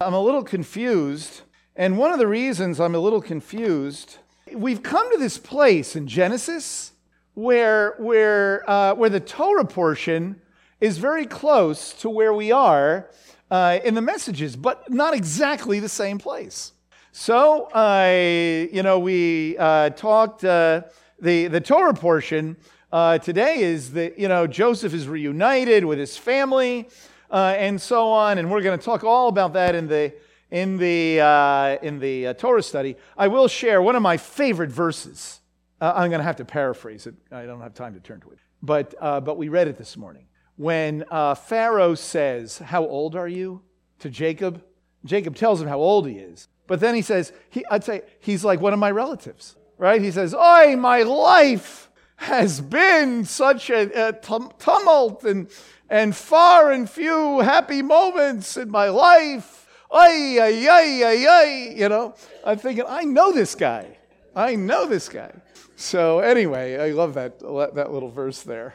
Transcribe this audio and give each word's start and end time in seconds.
I'm 0.00 0.14
a 0.14 0.20
little 0.20 0.44
confused. 0.44 1.40
And 1.74 1.98
one 1.98 2.12
of 2.12 2.20
the 2.20 2.28
reasons 2.28 2.78
I'm 2.78 2.94
a 2.94 3.00
little 3.00 3.20
confused, 3.20 4.18
we've 4.54 4.80
come 4.80 5.10
to 5.10 5.18
this 5.18 5.38
place 5.38 5.96
in 5.96 6.06
Genesis 6.06 6.92
where, 7.34 7.96
where, 7.98 8.62
uh, 8.70 8.94
where 8.94 9.10
the 9.10 9.18
Torah 9.18 9.64
portion 9.64 10.40
is 10.80 10.98
very 10.98 11.26
close 11.26 11.92
to 11.94 12.08
where 12.08 12.32
we 12.32 12.52
are 12.52 13.10
uh, 13.50 13.80
in 13.84 13.94
the 13.94 14.00
messages, 14.00 14.54
but 14.54 14.88
not 14.88 15.14
exactly 15.14 15.80
the 15.80 15.88
same 15.88 16.18
place. 16.18 16.74
So, 17.10 17.64
uh, 17.64 18.68
you 18.72 18.84
know, 18.84 19.00
we 19.00 19.58
uh, 19.58 19.90
talked, 19.90 20.44
uh, 20.44 20.82
the, 21.18 21.48
the 21.48 21.60
Torah 21.60 21.92
portion 21.92 22.56
uh, 22.92 23.18
today 23.18 23.62
is 23.62 23.94
that, 23.94 24.16
you 24.16 24.28
know, 24.28 24.46
Joseph 24.46 24.94
is 24.94 25.08
reunited 25.08 25.84
with 25.84 25.98
his 25.98 26.16
family 26.16 26.88
uh, 27.30 27.54
and 27.56 27.80
so 27.80 28.10
on, 28.10 28.38
and 28.38 28.50
we're 28.50 28.62
going 28.62 28.78
to 28.78 28.84
talk 28.84 29.04
all 29.04 29.28
about 29.28 29.52
that 29.54 29.74
in 29.74 29.86
the, 29.88 30.14
in 30.50 30.76
the, 30.76 31.20
uh, 31.20 31.78
in 31.82 31.98
the 31.98 32.34
Torah 32.34 32.62
study. 32.62 32.96
I 33.16 33.28
will 33.28 33.48
share 33.48 33.82
one 33.82 33.96
of 33.96 34.02
my 34.02 34.16
favorite 34.16 34.70
verses. 34.70 35.40
I'm 35.80 36.10
going 36.10 36.20
to 36.20 36.24
have 36.24 36.36
to 36.36 36.44
paraphrase 36.44 37.06
it. 37.06 37.14
I 37.30 37.46
don't 37.46 37.60
have 37.60 37.74
time 37.74 37.94
to 37.94 38.00
turn 38.00 38.20
to 38.22 38.30
it. 38.30 38.38
But, 38.62 38.94
but 39.00 39.36
we 39.36 39.48
read 39.48 39.68
it 39.68 39.78
this 39.78 39.96
morning. 39.96 40.26
When 40.56 41.04
Pharaoh 41.46 41.94
says, 41.94 42.58
How 42.58 42.84
old 42.84 43.14
are 43.14 43.28
you? 43.28 43.62
to 44.00 44.10
Jacob, 44.10 44.62
Jacob 45.04 45.36
tells 45.36 45.60
him 45.60 45.68
how 45.68 45.78
old 45.78 46.06
he 46.06 46.14
is. 46.14 46.48
But 46.66 46.80
then 46.80 46.94
he 46.94 47.02
says, 47.02 47.32
he, 47.50 47.64
I'd 47.70 47.84
say 47.84 48.02
he's 48.20 48.44
like 48.44 48.60
one 48.60 48.72
of 48.72 48.78
my 48.78 48.90
relatives, 48.90 49.56
right? 49.78 50.00
He 50.00 50.10
says, 50.10 50.34
Oi, 50.34 50.76
my 50.76 51.02
life 51.02 51.90
has 52.16 52.60
been 52.60 53.24
such 53.24 53.70
a, 53.70 54.08
a 54.08 54.12
tumult 54.58 55.24
and, 55.24 55.48
and 55.88 56.14
far 56.14 56.70
and 56.70 56.88
few 56.88 57.40
happy 57.40 57.82
moments 57.82 58.56
in 58.56 58.70
my 58.70 58.88
life. 58.88 59.66
Ay, 59.90 60.38
ay, 60.40 60.68
ay, 60.68 61.02
ay, 61.04 61.26
ay. 61.26 61.74
You 61.76 61.88
know, 61.88 62.14
I'm 62.44 62.58
thinking, 62.58 62.84
I 62.86 63.04
know 63.04 63.32
this 63.32 63.54
guy. 63.54 63.98
I 64.36 64.54
know 64.54 64.86
this 64.86 65.08
guy. 65.08 65.32
So, 65.76 66.18
anyway, 66.18 66.76
I 66.76 66.90
love 66.90 67.14
that, 67.14 67.38
that 67.38 67.92
little 67.92 68.10
verse 68.10 68.42
there. 68.42 68.74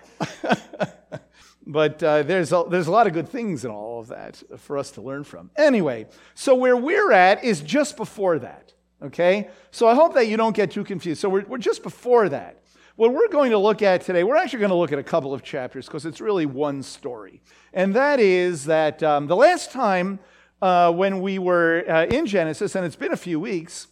but 1.68 2.02
uh, 2.02 2.24
there's, 2.24 2.52
a, 2.52 2.64
there's 2.70 2.88
a 2.88 2.92
lot 2.92 3.08
of 3.08 3.14
good 3.14 3.30
things 3.30 3.64
in 3.64 3.72
all 3.72 4.00
of 4.00 4.08
that 4.08 4.42
for 4.58 4.78
us 4.78 4.92
to 4.92 5.02
learn 5.02 5.24
from. 5.24 5.52
Anyway, 5.56 6.08
so 6.34 6.56
where 6.56 6.78
we're 6.78 7.12
at 7.12 7.44
is 7.44 7.62
just 7.62 7.98
before 7.98 8.40
that, 8.40 8.74
okay? 9.04 9.50
So 9.70 9.88
I 9.88 9.96
hope 9.96 10.16
that 10.16 10.28
you 10.28 10.38
don't 10.38 10.56
get 10.56 10.72
too 10.72 10.84
confused. 10.84 11.22
So 11.22 11.30
we're, 11.30 11.46
we're 11.46 11.58
just 11.60 11.84
before 11.84 12.30
that. 12.30 12.63
What 12.96 13.12
we're 13.12 13.28
going 13.28 13.50
to 13.50 13.58
look 13.58 13.82
at 13.82 14.02
today, 14.02 14.24
we're 14.24 14.36
actually 14.36 14.60
going 14.60 14.70
to 14.70 14.76
look 14.76 14.92
at 14.92 15.00
a 15.00 15.04
couple 15.04 15.34
of 15.34 15.42
chapters 15.42 15.88
because 15.88 16.06
it's 16.06 16.22
really 16.22 16.46
one 16.46 16.84
story. 16.84 17.42
And 17.74 17.96
that 17.96 18.20
is 18.20 18.66
that 18.66 19.02
um, 19.02 19.26
the 19.26 19.36
last 19.36 19.72
time 19.72 20.20
uh, 20.62 20.94
when 20.94 21.20
we 21.20 21.40
were 21.40 21.84
uh, 21.90 22.06
in 22.06 22.28
Genesis, 22.28 22.76
and 22.76 22.86
it's 22.86 22.96
been 22.96 23.12
a 23.12 23.18
few 23.18 23.40
weeks, 23.40 23.88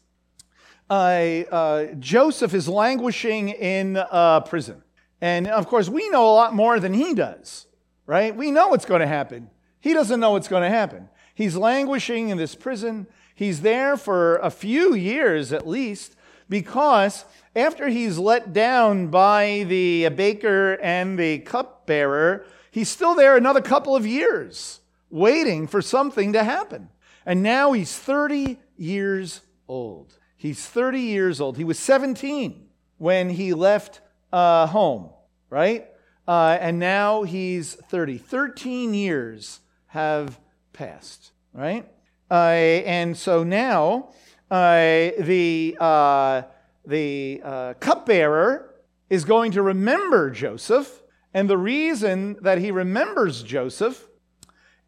uh, 0.92 1.86
Joseph 1.98 2.54
is 2.54 2.70
languishing 2.70 3.50
in 3.50 3.98
uh, 3.98 4.42
prison. 4.42 4.84
And 5.20 5.48
of 5.48 5.66
course, 5.66 5.90
we 5.90 6.08
know 6.10 6.26
a 6.30 6.36
lot 6.36 6.54
more 6.54 6.80
than 6.80 6.94
he 6.94 7.16
does, 7.16 7.66
right? 8.06 8.36
We 8.36 8.52
know 8.52 8.68
what's 8.68 8.86
going 8.86 9.02
to 9.02 9.08
happen. 9.08 9.50
He 9.80 9.94
doesn't 9.94 10.20
know 10.20 10.34
what's 10.34 10.48
going 10.48 10.62
to 10.64 10.70
happen. 10.70 11.10
He's 11.34 11.56
languishing 11.56 12.30
in 12.30 12.38
this 12.38 12.54
prison. 12.54 13.08
He's 13.34 13.62
there 13.62 13.98
for 13.98 14.36
a 14.38 14.52
few 14.52 14.94
years 14.94 15.52
at 15.52 15.68
least 15.68 16.16
because 16.48 17.26
after 17.56 17.88
he's 17.88 18.18
let 18.18 18.54
down 18.54 19.08
by 19.08 19.66
the 19.68 20.10
baker 20.10 20.74
and 20.82 21.18
the 21.20 21.40
cupbearer, 21.40 22.46
he's 22.72 22.90
still 22.90 23.16
there 23.16 23.36
another 23.36 23.62
couple 23.62 23.96
of 23.96 24.08
years 24.08 24.80
waiting 25.10 25.68
for 25.68 25.82
something 25.82 26.34
to 26.34 26.44
happen. 26.44 26.90
And 27.26 27.44
now 27.44 27.74
he's 27.74 27.96
30 27.98 28.58
years 28.78 29.42
old. 29.68 30.18
He's 30.38 30.66
30 30.66 31.02
years 31.02 31.40
old. 31.42 31.58
He 31.58 31.64
was 31.64 31.78
17 31.78 32.68
when 32.98 33.30
he 33.30 33.54
left 33.54 34.02
uh, 34.32 34.68
home, 34.68 35.10
right? 35.50 35.88
Uh, 36.28 36.58
and 36.60 36.80
now 36.80 37.23
he's 37.23 37.76
30. 37.76 38.17
13 38.17 38.94
years 38.94 39.60
have 39.88 40.40
passed, 40.73 41.32
right? 41.54 41.88
Uh, 42.30 42.34
and 42.34 43.17
so 43.17 43.44
now 43.44 44.10
uh, 44.50 45.11
the, 45.20 45.78
uh, 45.80 46.44
the 46.86 47.42
uh, 47.43 47.73
cupbearer 47.80 48.75
is 49.09 49.25
going 49.25 49.52
to 49.53 49.61
remember 49.61 50.30
Joseph. 50.30 51.02
And 51.33 51.49
the 51.49 51.58
reason 51.58 52.37
that 52.42 52.58
he 52.58 52.71
remembers 52.71 53.43
Joseph 53.43 54.08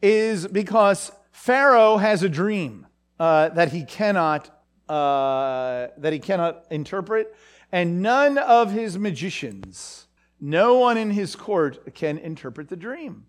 is 0.01 0.47
because 0.47 1.11
Pharaoh 1.31 1.97
has 1.97 2.23
a 2.23 2.29
dream 2.29 2.87
that 3.17 3.71
he 3.71 3.85
cannot 3.85 4.49
that 4.87 6.11
he 6.11 6.19
cannot 6.19 6.65
interpret 6.69 7.33
and 7.73 8.03
none 8.03 8.37
of 8.37 8.71
his 8.71 8.99
magicians, 8.99 10.05
no 10.39 10.75
one 10.75 10.95
in 10.95 11.09
his 11.09 11.35
court 11.35 11.95
can 11.95 12.19
interpret 12.19 12.69
the 12.69 12.75
dream. 12.75 13.25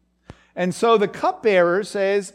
And 0.55 0.75
so 0.75 0.99
the 0.99 1.09
cupbearer 1.09 1.83
says, 1.83 2.35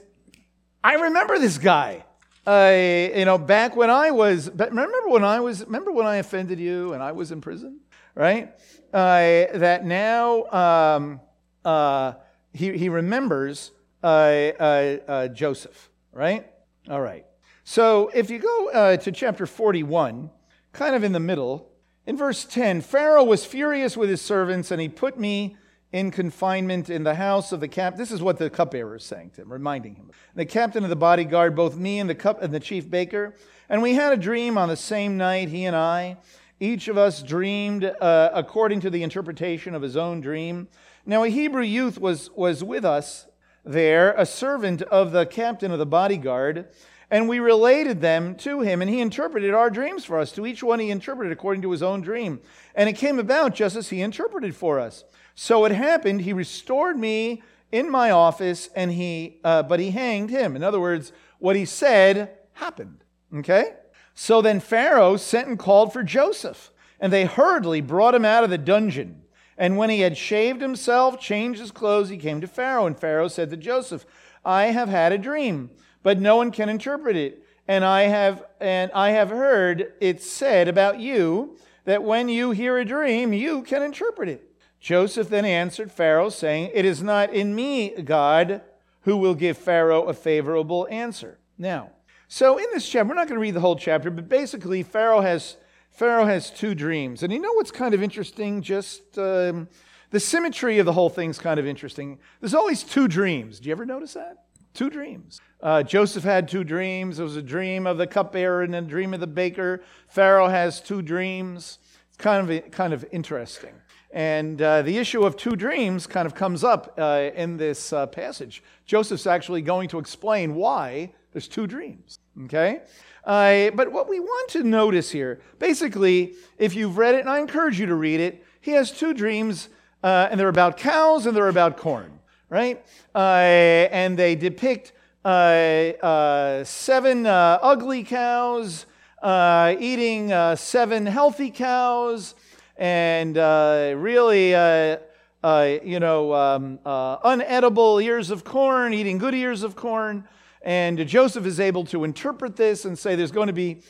I 0.84 0.96
remember 0.96 1.38
this 1.38 1.60
guy. 1.60 2.06
Uh, 2.50 3.12
you 3.16 3.26
know, 3.26 3.38
back 3.38 3.76
when 3.76 3.92
I 3.92 4.10
was, 4.10 4.50
remember 4.50 5.08
when 5.08 5.24
I 5.24 5.40
was, 5.40 5.64
remember 5.66 5.92
when 5.92 6.08
I 6.08 6.16
offended 6.16 6.60
you 6.60 6.94
and 6.94 7.04
I 7.04 7.12
was 7.12 7.32
in 7.32 7.42
prison, 7.42 7.80
right? 8.16 8.52
Uh, 8.92 9.46
that 9.54 9.86
now 9.86 10.46
um, 10.46 11.22
uh, 11.64 12.14
he, 12.52 12.76
he 12.76 12.90
remembers 12.90 13.70
uh, 14.02 14.08
uh, 14.08 14.98
uh, 15.08 15.28
Joseph, 15.28 15.92
right? 16.12 16.52
All 16.90 17.00
right. 17.00 17.24
So 17.66 18.10
if 18.16 18.32
you 18.32 18.40
go 18.40 18.98
to 19.00 19.12
chapter 19.12 19.46
41, 19.46 20.32
kind 20.74 20.96
of 20.96 21.04
in 21.04 21.12
the 21.12 21.20
middle, 21.20 21.70
in 22.08 22.18
verse 22.18 22.46
10, 22.46 22.82
Pharaoh 22.82 23.26
was 23.26 23.46
furious 23.46 23.96
with 23.96 24.10
his 24.10 24.24
servants, 24.24 24.72
and 24.72 24.82
he 24.82 24.90
put 24.90 25.20
me 25.20 25.56
in 25.92 26.12
confinement 26.12 26.90
in 26.90 27.04
the 27.04 27.16
house 27.16 27.52
of 27.52 27.60
the 27.60 27.68
cap. 27.68 27.96
This 27.96 28.12
is 28.12 28.22
what 28.22 28.38
the 28.38 28.50
cupbearer 28.50 28.98
is 28.98 29.04
saying 29.04 29.32
to 29.32 29.42
him, 29.42 29.52
reminding 29.52 29.96
him. 29.96 30.12
The 30.36 30.46
captain 30.46 30.84
of 30.84 30.90
the 30.90 30.96
bodyguard, 30.96 31.56
both 31.56 31.76
me 31.76 32.00
and 32.00 32.10
the 32.10 32.16
cup 32.16 32.42
and 32.42 32.54
the 32.54 32.60
chief 32.60 32.90
baker, 32.90 33.36
and 33.70 33.82
we 33.82 33.94
had 33.94 34.14
a 34.14 34.18
dream 34.18 34.58
on 34.58 34.70
the 34.70 34.76
same 34.76 35.18
night, 35.18 35.50
he 35.50 35.66
and 35.66 35.76
I. 35.76 36.18
Each 36.60 36.88
of 36.88 36.98
us 36.98 37.24
dreamed 37.24 37.86
uh, 37.86 38.30
according 38.34 38.82
to 38.82 38.90
the 38.90 39.02
interpretation 39.02 39.74
of 39.74 39.82
his 39.82 39.96
own 39.96 40.22
dream. 40.22 40.68
Now 41.06 41.24
a 41.24 41.30
Hebrew 41.30 41.64
youth 41.64 42.00
was 42.00 42.30
was 42.32 42.64
with 42.64 42.86
us 42.86 43.28
there, 43.66 44.14
a 44.14 44.26
servant 44.26 44.82
of 44.84 45.12
the 45.12 45.26
captain 45.26 45.72
of 45.72 45.80
the 45.80 45.86
bodyguard. 45.86 46.68
And 47.12 47.28
we 47.28 47.40
related 47.40 48.02
them 48.02 48.36
to 48.36 48.62
him, 48.62 48.84
and 48.84 48.90
he 48.90 49.02
interpreted 49.02 49.52
our 49.52 49.72
dreams 49.72 50.06
for 50.06 50.20
us. 50.20 50.32
To 50.34 50.46
each 50.46 50.62
one 50.62 50.80
he 50.80 50.92
interpreted 50.92 51.32
according 51.32 51.64
to 51.64 51.72
his 51.72 51.82
own 51.82 52.02
dream. 52.02 52.40
And 52.76 52.88
it 52.88 52.94
came 52.94 53.18
about 53.18 53.56
just 53.56 53.76
as 53.76 53.90
he 53.90 54.02
interpreted 54.02 54.56
for 54.56 54.80
us. 54.80 55.04
So 55.42 55.64
it 55.64 55.72
happened, 55.72 56.22
he 56.22 56.34
restored 56.34 56.98
me 56.98 57.42
in 57.72 57.90
my 57.90 58.12
office, 58.12 58.70
and 58.76 58.92
he, 58.92 59.40
uh, 59.44 59.64
but 59.64 59.80
he 59.80 59.92
hanged 59.92 60.30
him. 60.30 60.58
In 60.58 60.64
other 60.64 60.82
words, 60.82 61.14
what 61.38 61.56
he 61.56 61.64
said 61.64 62.38
happened. 62.54 63.06
Okay? 63.34 63.76
So 64.14 64.42
then 64.42 64.60
Pharaoh 64.60 65.16
sent 65.16 65.48
and 65.48 65.58
called 65.58 65.94
for 65.94 66.04
Joseph, 66.04 66.72
and 67.00 67.14
they 67.14 67.24
hurriedly 67.24 67.80
brought 67.80 68.16
him 68.16 68.26
out 68.26 68.44
of 68.44 68.50
the 68.50 68.58
dungeon. 68.58 69.22
And 69.58 69.78
when 69.78 69.90
he 69.90 70.02
had 70.02 70.18
shaved 70.18 70.62
himself, 70.62 71.22
changed 71.22 71.62
his 71.62 71.72
clothes, 71.72 72.10
he 72.10 72.18
came 72.18 72.42
to 72.42 72.48
Pharaoh. 72.48 72.86
And 72.86 73.00
Pharaoh 73.00 73.30
said 73.30 73.50
to 73.52 73.58
Joseph, 73.58 74.06
I 74.44 74.66
have 74.66 74.90
had 74.90 75.14
a 75.14 75.18
dream 75.18 75.70
but 76.04 76.20
no 76.20 76.38
one 76.38 76.52
can 76.52 76.70
interpret 76.70 77.16
it. 77.16 77.44
And 77.68 77.86
I 77.86 78.04
have 78.04 78.44
and 78.60 78.92
I 78.94 79.12
have 79.12 79.30
heard 79.30 79.94
it 80.02 80.22
said 80.22 80.68
about 80.68 81.00
you 81.00 81.58
that 81.86 82.04
when 82.04 82.30
you 82.30 82.52
hear 82.52 82.78
a 82.78 82.86
dream, 82.86 83.32
you 83.32 83.62
can 83.62 83.84
interpret 83.84 84.30
it. 84.30 84.49
Joseph 84.80 85.30
then 85.30 85.46
answered 85.46 85.92
Pharaoh, 85.92 86.30
saying, 86.30 86.72
It 86.74 86.86
is 86.86 87.04
not 87.04 87.34
in 87.34 87.54
me, 87.54 87.90
God, 88.02 88.62
who 89.02 89.18
will 89.18 89.36
give 89.36 89.58
Pharaoh 89.58 90.04
a 90.04 90.14
favorable 90.14 90.88
answer. 90.90 91.40
Now, 91.58 91.92
so 92.28 92.58
in 92.58 92.66
this 92.74 92.88
chapter, 92.88 93.10
we're 93.10 93.16
not 93.16 93.28
going 93.28 93.38
to 93.38 93.42
read 93.42 93.56
the 93.56 93.60
whole 93.60 93.76
chapter, 93.76 94.10
but 94.10 94.30
basically, 94.30 94.84
Pharaoh 94.84 95.22
has 95.22 95.58
Pharaoh 95.92 96.26
has 96.26 96.50
two 96.50 96.76
dreams, 96.76 97.24
and 97.24 97.34
you 97.34 97.40
know 97.40 97.52
what's 97.54 97.72
kind 97.72 97.94
of 97.94 98.02
interesting? 98.02 98.62
Just 98.62 99.18
um, 99.18 99.68
the 100.12 100.20
symmetry 100.20 100.80
of 100.80 100.86
the 100.86 100.94
whole 100.94 101.10
thing's 101.10 101.40
kind 101.40 101.60
of 101.60 101.66
interesting. 101.66 102.20
There's 102.40 102.54
always 102.54 102.84
two 102.84 103.08
dreams. 103.08 103.60
Do 103.60 103.68
you 103.68 103.74
ever 103.74 103.86
notice 103.86 104.14
that? 104.14 104.46
Two 104.74 104.90
dreams. 104.90 105.42
Uh, 105.62 105.84
Joseph 105.84 106.24
had 106.24 106.48
two 106.48 106.64
dreams. 106.64 107.20
It 107.20 107.24
was 107.24 107.36
a 107.36 107.42
dream 107.42 107.86
of 107.86 107.98
the 107.98 108.08
cupbearer 108.08 108.62
and 108.62 108.74
a 108.76 108.82
dream 108.82 109.14
of 109.14 109.20
the 109.20 109.28
baker. 109.28 109.82
Pharaoh 110.08 110.48
has 110.48 110.80
two 110.80 111.02
dreams. 111.02 111.80
It's 112.08 112.18
kind 112.18 112.50
of, 112.50 112.72
kind 112.72 112.94
of 112.94 113.04
interesting. 113.12 113.74
And 114.12 114.62
uh, 114.62 114.82
the 114.82 114.98
issue 114.98 115.24
of 115.24 115.38
two 115.38 115.56
dreams 115.56 116.08
kind 116.08 116.26
of 116.26 116.34
comes 116.34 116.64
up 116.64 116.96
uh, 116.98 117.30
in 117.36 117.58
this 117.58 117.94
uh, 117.94 118.08
passage. 118.08 118.64
Joseph's 118.86 119.28
actually 119.28 119.62
going 119.62 119.88
to 119.90 120.00
explain 120.00 120.56
why 120.56 121.14
there's 121.32 121.48
two 121.48 121.68
dreams. 121.68 122.20
Okay? 122.46 122.82
Uh, 123.24 123.70
but 123.72 123.92
what 123.92 124.10
we 124.10 124.20
want 124.20 124.50
to 124.50 124.64
notice 124.64 125.12
here, 125.12 125.42
basically, 125.60 126.34
if 126.58 126.76
you've 126.76 126.98
read 126.98 127.16
it, 127.16 127.20
and 127.20 127.30
I 127.30 127.40
encourage 127.40 127.80
you 127.80 127.86
to 127.86 127.96
read 127.96 128.20
it, 128.20 128.44
he 128.62 128.72
has 128.72 128.92
two 128.92 129.14
dreams, 129.14 129.70
uh, 130.04 130.28
and 130.32 130.40
they're 130.40 130.50
about 130.50 130.78
cows 130.78 131.26
and 131.26 131.36
they're 131.36 131.50
about 131.50 131.78
corn 131.78 132.20
right? 132.50 132.84
Uh, 133.14 133.88
and 133.92 134.18
they 134.18 134.36
depict 134.36 134.92
seven 135.24 137.26
ugly 137.26 138.04
cows, 138.04 138.86
eating 139.24 140.56
seven 140.56 141.06
healthy 141.06 141.52
cows, 141.52 142.36
and 142.80 143.38
uh, 143.38 143.94
really, 143.98 144.50
you 144.50 146.00
know, 146.00 146.34
um, 146.34 146.80
unedible 146.86 148.02
ears 148.04 148.32
of 148.32 148.44
corn, 148.44 148.94
eating 148.94 149.18
good 149.18 149.36
ears 149.36 149.62
of 149.62 149.76
corn. 149.76 150.28
And 150.62 151.08
Joseph 151.08 151.46
is 151.46 151.60
able 151.60 151.86
to 151.86 152.04
interpret 152.04 152.56
this 152.56 152.86
and 152.86 152.98
say 152.98 153.16
there's 153.16 153.32
going 153.32 153.48
to 153.48 153.54
be 153.54 153.82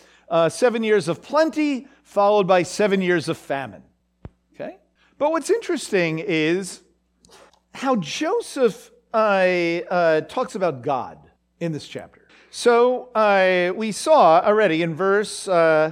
seven 0.50 0.84
years 0.84 1.08
of 1.08 1.22
plenty, 1.22 1.88
followed 2.04 2.48
by 2.48 2.64
seven 2.64 3.02
years 3.02 3.30
of 3.30 3.38
famine. 3.38 3.84
Okay? 4.56 4.78
But 5.18 5.32
what's 5.32 5.50
interesting 5.50 6.20
is 6.20 6.82
how 7.74 7.96
Joseph 7.96 8.92
uh, 9.14 10.22
talks 10.22 10.56
about 10.56 10.82
God 10.82 11.20
in 11.60 11.72
this 11.72 11.88
chapter. 11.88 12.28
So 12.52 13.10
uh, 13.14 13.74
we 13.76 13.92
saw 13.92 14.42
already 14.42 14.82
in 14.82 14.96
verse 14.96 15.48
uh, 15.48 15.52
uh, 15.54 15.92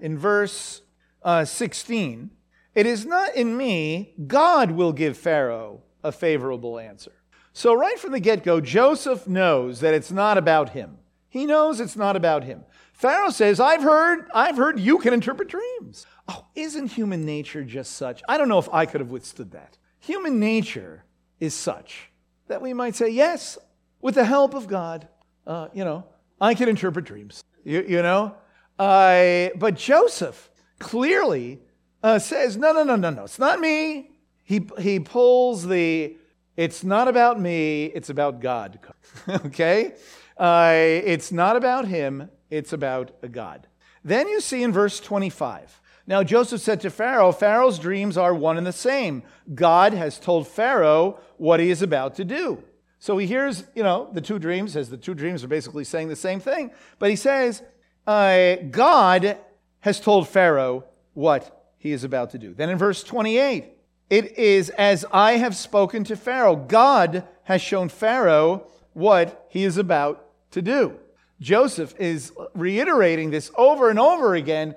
in 0.00 0.18
verse 0.18 0.82
uh, 1.22 1.44
16, 1.44 2.30
it 2.74 2.86
is 2.86 3.04
not 3.04 3.34
in 3.34 3.56
me. 3.56 4.14
God 4.26 4.70
will 4.72 4.92
give 4.92 5.16
Pharaoh 5.16 5.82
a 6.02 6.12
favorable 6.12 6.78
answer. 6.78 7.12
So 7.52 7.74
right 7.74 7.98
from 7.98 8.12
the 8.12 8.20
get-go, 8.20 8.60
Joseph 8.60 9.28
knows 9.28 9.80
that 9.80 9.94
it's 9.94 10.10
not 10.10 10.38
about 10.38 10.70
him. 10.70 10.98
He 11.28 11.46
knows 11.46 11.80
it's 11.80 11.96
not 11.96 12.16
about 12.16 12.44
him. 12.44 12.64
Pharaoh 12.92 13.30
says, 13.30 13.58
"I've 13.58 13.82
heard, 13.82 14.28
I've 14.34 14.56
heard 14.56 14.78
you 14.78 14.98
can 14.98 15.12
interpret 15.12 15.48
dreams." 15.48 16.06
Oh, 16.28 16.46
isn't 16.54 16.92
human 16.92 17.24
nature 17.24 17.64
just 17.64 17.92
such? 17.92 18.22
I 18.28 18.38
don't 18.38 18.48
know 18.48 18.58
if 18.58 18.68
I 18.72 18.86
could 18.86 19.00
have 19.00 19.10
withstood 19.10 19.52
that. 19.52 19.76
Human 20.00 20.38
nature 20.38 21.04
is 21.40 21.54
such 21.54 22.10
that 22.48 22.62
we 22.62 22.72
might 22.72 22.94
say, 22.94 23.08
yes, 23.08 23.58
with 24.00 24.14
the 24.14 24.24
help 24.24 24.54
of 24.54 24.68
God, 24.68 25.08
uh, 25.46 25.68
you 25.72 25.84
know, 25.84 26.04
I 26.40 26.54
can 26.54 26.68
interpret 26.68 27.04
dreams, 27.04 27.42
you, 27.64 27.84
you 27.88 28.02
know? 28.02 28.34
Uh, 28.78 29.50
but 29.56 29.74
Joseph 29.74 30.50
clearly 30.78 31.60
uh, 32.02 32.18
says, 32.18 32.56
no, 32.56 32.72
no, 32.72 32.82
no, 32.82 32.96
no, 32.96 33.10
no, 33.10 33.24
it's 33.24 33.38
not 33.38 33.60
me. 33.60 34.10
He, 34.44 34.66
he 34.78 34.98
pulls 34.98 35.66
the, 35.66 36.16
it's 36.56 36.82
not 36.82 37.08
about 37.08 37.40
me, 37.40 37.86
it's 37.86 38.10
about 38.10 38.40
God. 38.40 38.78
okay? 39.28 39.94
Uh, 40.36 40.72
it's 40.74 41.30
not 41.30 41.56
about 41.56 41.86
him, 41.86 42.28
it's 42.50 42.72
about 42.72 43.12
a 43.22 43.28
God. 43.28 43.66
Then 44.04 44.28
you 44.28 44.40
see 44.40 44.62
in 44.62 44.72
verse 44.72 44.98
25, 44.98 45.80
now 46.06 46.24
Joseph 46.24 46.60
said 46.60 46.80
to 46.80 46.90
Pharaoh, 46.90 47.30
Pharaoh's 47.30 47.78
dreams 47.78 48.16
are 48.16 48.34
one 48.34 48.58
and 48.58 48.66
the 48.66 48.72
same. 48.72 49.22
God 49.54 49.92
has 49.92 50.18
told 50.18 50.48
Pharaoh 50.48 51.20
what 51.36 51.60
he 51.60 51.70
is 51.70 51.82
about 51.82 52.16
to 52.16 52.24
do. 52.24 52.64
So 53.02 53.18
he 53.18 53.26
hears, 53.26 53.64
you 53.74 53.82
know, 53.82 54.08
the 54.12 54.20
two 54.20 54.38
dreams, 54.38 54.76
as 54.76 54.88
the 54.88 54.96
two 54.96 55.14
dreams 55.14 55.42
are 55.42 55.48
basically 55.48 55.82
saying 55.82 56.06
the 56.06 56.14
same 56.14 56.38
thing. 56.38 56.70
But 57.00 57.10
he 57.10 57.16
says, 57.16 57.60
uh, 58.06 58.54
God 58.70 59.38
has 59.80 59.98
told 59.98 60.28
Pharaoh 60.28 60.84
what 61.12 61.72
he 61.78 61.90
is 61.90 62.04
about 62.04 62.30
to 62.30 62.38
do. 62.38 62.54
Then 62.54 62.70
in 62.70 62.78
verse 62.78 63.02
28, 63.02 63.72
it 64.08 64.38
is 64.38 64.70
as 64.70 65.04
I 65.12 65.32
have 65.32 65.56
spoken 65.56 66.04
to 66.04 66.14
Pharaoh. 66.14 66.54
God 66.54 67.26
has 67.42 67.60
shown 67.60 67.88
Pharaoh 67.88 68.68
what 68.92 69.48
he 69.48 69.64
is 69.64 69.78
about 69.78 70.24
to 70.52 70.62
do. 70.62 70.96
Joseph 71.40 71.96
is 71.98 72.30
reiterating 72.54 73.32
this 73.32 73.50
over 73.56 73.90
and 73.90 73.98
over 73.98 74.36
again 74.36 74.76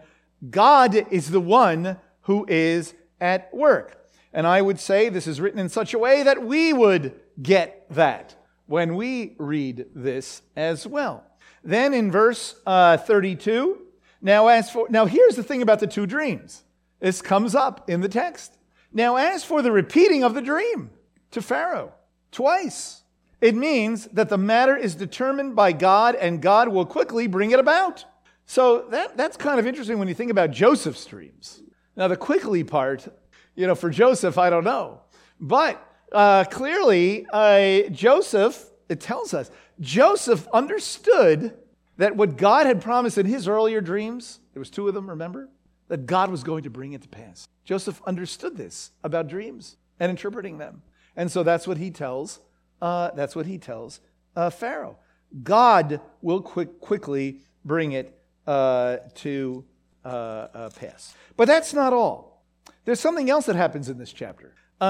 God 0.50 0.95
is 1.12 1.30
the 1.30 1.39
one 1.39 1.98
who 2.22 2.44
is 2.50 2.95
at 3.22 3.54
work. 3.54 4.04
And 4.33 4.48
I 4.48 4.63
would 4.63 4.80
say 4.80 5.10
this 5.10 5.27
is 5.27 5.39
written 5.39 5.60
in 5.60 5.69
such 5.69 5.94
a 5.94 6.00
way 6.00 6.24
that 6.24 6.42
we 6.42 6.74
would 6.74 7.19
get 7.39 7.75
that 7.90 8.36
when 8.68 8.96
we 8.96 9.36
read 9.38 9.86
this 9.94 10.42
as 10.56 10.88
well. 10.88 11.24
Then 11.64 11.94
in 11.94 12.12
verse 12.12 12.56
uh, 12.66 12.98
32, 12.98 13.82
now 14.22 14.48
as 14.48 14.70
for 14.70 14.88
now 14.90 15.06
here's 15.06 15.36
the 15.36 15.44
thing 15.44 15.62
about 15.62 15.80
the 15.80 15.88
two 15.88 16.06
dreams. 16.06 16.64
This 17.00 17.22
comes 17.22 17.56
up 17.56 17.90
in 17.90 18.02
the 18.02 18.10
text. 18.10 18.58
Now 18.92 19.16
as 19.18 19.44
for 19.44 19.62
the 19.62 19.72
repeating 19.72 20.24
of 20.24 20.34
the 20.34 20.42
dream 20.42 20.90
to 21.32 21.42
Pharaoh 21.42 21.94
twice, 22.32 23.04
it 23.42 23.56
means 23.56 24.06
that 24.08 24.30
the 24.30 24.38
matter 24.38 24.76
is 24.76 24.96
determined 24.96 25.56
by 25.56 25.72
God 25.72 26.16
and 26.16 26.42
God 26.42 26.70
will 26.70 26.86
quickly 26.86 27.28
bring 27.28 27.52
it 27.52 27.60
about. 27.60 28.06
So 28.46 28.88
that, 28.90 29.18
that's 29.18 29.38
kind 29.38 29.60
of 29.60 29.68
interesting 29.68 30.00
when 30.00 30.08
you 30.08 30.14
think 30.14 30.32
about 30.32 30.52
Joseph's 30.52 31.06
dreams. 31.06 31.62
Now, 31.96 32.08
the 32.08 32.18
quickly 32.18 32.64
part, 32.64 33.08
you 33.56 33.68
know, 33.68 33.76
for 33.76 33.90
Joseph, 33.90 34.38
I 34.38 34.50
don't 34.50 34.64
know. 34.64 35.02
But 35.40 35.82
uh, 36.12 36.44
clearly, 36.46 37.25
uh, 37.31 37.90
Joseph, 37.90 38.69
it 38.90 39.00
tells 39.00 39.34
us, 39.34 39.52
Joseph 39.80 40.48
understood 40.54 41.54
that 41.98 42.16
what 42.16 42.38
God 42.38 42.66
had 42.66 42.81
promised 42.81 43.18
in 43.18 43.25
his 43.25 43.48
earlier 43.48 43.81
dreams, 43.81 44.40
there 44.54 44.60
was 44.60 44.69
two 44.69 44.88
of 44.88 44.94
them, 44.94 45.10
remember? 45.10 45.50
That 45.88 46.06
God 46.06 46.31
was 46.31 46.44
going 46.44 46.63
to 46.63 46.69
bring 46.69 46.94
it 46.94 47.02
to 47.04 47.07
pass. 47.07 47.48
Joseph 47.63 48.02
understood 48.06 48.57
this 48.57 48.92
about 49.04 49.28
dreams 49.28 49.78
and 50.00 50.10
interpreting 50.10 50.57
them. 50.57 50.81
And 51.16 51.31
so 51.31 51.44
that's 51.44 51.68
what 51.68 51.78
he 51.78 51.92
tells, 51.92 52.40
uh, 52.81 53.12
that's 53.12 53.36
what 53.36 53.46
he 53.46 53.58
tells 53.58 54.01
uh, 54.36 54.50
Pharaoh. 54.50 54.98
God 55.44 56.01
will 56.22 56.42
quick, 56.42 56.80
quickly 56.80 57.40
bring 57.63 57.94
it 57.94 58.18
uh, 58.46 58.98
to 59.16 59.66
uh, 60.04 60.69
pass. 60.75 61.16
But 61.36 61.48
that's 61.48 61.74
not 61.74 61.94
all. 61.94 62.44
There's 62.86 63.00
something 63.00 63.30
else 63.30 63.48
that 63.48 63.56
happens 63.56 63.90
in 63.90 63.98
this 63.98 64.13
chapter. 64.13 64.54
Uh, 64.80 64.83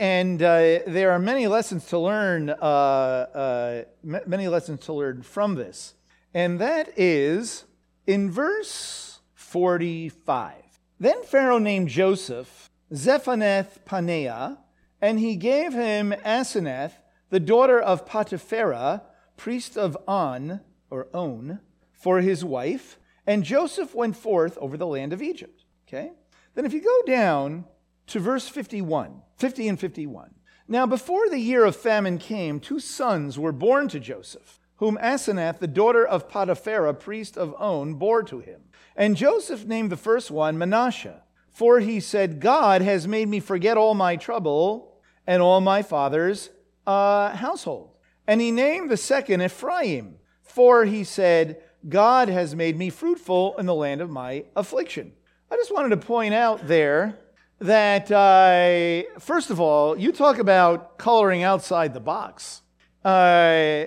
and 0.00 0.42
uh, 0.42 0.80
there 0.86 1.12
are 1.12 1.18
many 1.18 1.46
lessons 1.46 1.86
to 1.86 1.98
learn, 1.98 2.50
uh, 2.50 3.84
m- 4.04 4.20
many 4.26 4.48
lessons 4.48 4.80
to 4.80 4.92
learn 4.92 5.22
from 5.22 5.54
this. 5.54 5.94
And 6.34 6.58
that 6.58 6.92
is 6.98 7.64
in 8.06 8.30
verse 8.30 9.20
45. 9.34 10.54
Then 10.98 11.22
Pharaoh 11.22 11.58
named 11.58 11.88
Joseph 11.88 12.68
Zaphenath 12.92 13.84
Paneah, 13.84 14.58
and 15.00 15.20
he 15.20 15.36
gave 15.36 15.72
him 15.72 16.12
Aseneth, 16.24 16.92
the 17.30 17.38
daughter 17.38 17.80
of 17.80 18.06
Potipherah, 18.06 19.02
priest 19.36 19.76
of 19.76 19.96
On, 20.08 20.60
or 20.90 21.06
On, 21.14 21.60
for 21.92 22.20
his 22.20 22.44
wife, 22.44 22.98
and 23.26 23.44
Joseph 23.44 23.94
went 23.94 24.16
forth 24.16 24.58
over 24.58 24.76
the 24.76 24.86
land 24.86 25.12
of 25.12 25.22
Egypt. 25.22 25.64
Okay? 25.86 26.10
Then 26.54 26.64
if 26.64 26.72
you 26.72 26.80
go 26.80 27.02
down 27.06 27.66
to 28.08 28.20
verse 28.20 28.48
51, 28.48 29.22
50 29.36 29.68
and 29.68 29.80
51. 29.80 30.34
Now, 30.66 30.86
before 30.86 31.30
the 31.30 31.38
year 31.38 31.64
of 31.64 31.76
famine 31.76 32.18
came, 32.18 32.60
two 32.60 32.80
sons 32.80 33.38
were 33.38 33.52
born 33.52 33.88
to 33.88 34.00
Joseph, 34.00 34.60
whom 34.76 34.98
Asenath, 34.98 35.60
the 35.60 35.66
daughter 35.66 36.06
of 36.06 36.28
Potipherah, 36.28 36.92
priest 36.94 37.38
of 37.38 37.54
On, 37.58 37.94
bore 37.94 38.22
to 38.24 38.40
him. 38.40 38.62
And 38.94 39.16
Joseph 39.16 39.64
named 39.64 39.90
the 39.90 39.96
first 39.96 40.30
one 40.30 40.58
Manasseh, 40.58 41.22
for 41.50 41.80
he 41.80 42.00
said, 42.00 42.40
God 42.40 42.82
has 42.82 43.08
made 43.08 43.28
me 43.28 43.40
forget 43.40 43.76
all 43.76 43.94
my 43.94 44.16
trouble 44.16 45.00
and 45.26 45.40
all 45.40 45.60
my 45.60 45.82
father's 45.82 46.50
uh, 46.86 47.34
household. 47.34 47.92
And 48.26 48.40
he 48.40 48.50
named 48.50 48.90
the 48.90 48.96
second 48.96 49.42
Ephraim, 49.42 50.16
for 50.42 50.84
he 50.84 51.02
said, 51.02 51.62
God 51.88 52.28
has 52.28 52.54
made 52.54 52.76
me 52.76 52.90
fruitful 52.90 53.56
in 53.58 53.66
the 53.66 53.74
land 53.74 54.00
of 54.00 54.10
my 54.10 54.44
affliction. 54.54 55.12
I 55.50 55.56
just 55.56 55.72
wanted 55.72 55.90
to 55.90 56.06
point 56.06 56.34
out 56.34 56.66
there 56.68 57.18
that, 57.60 58.10
uh, 58.10 59.18
first 59.20 59.50
of 59.50 59.60
all, 59.60 59.98
you 59.98 60.12
talk 60.12 60.38
about 60.38 60.98
coloring 60.98 61.42
outside 61.42 61.94
the 61.94 62.00
box. 62.00 62.62
Uh, 63.04 63.86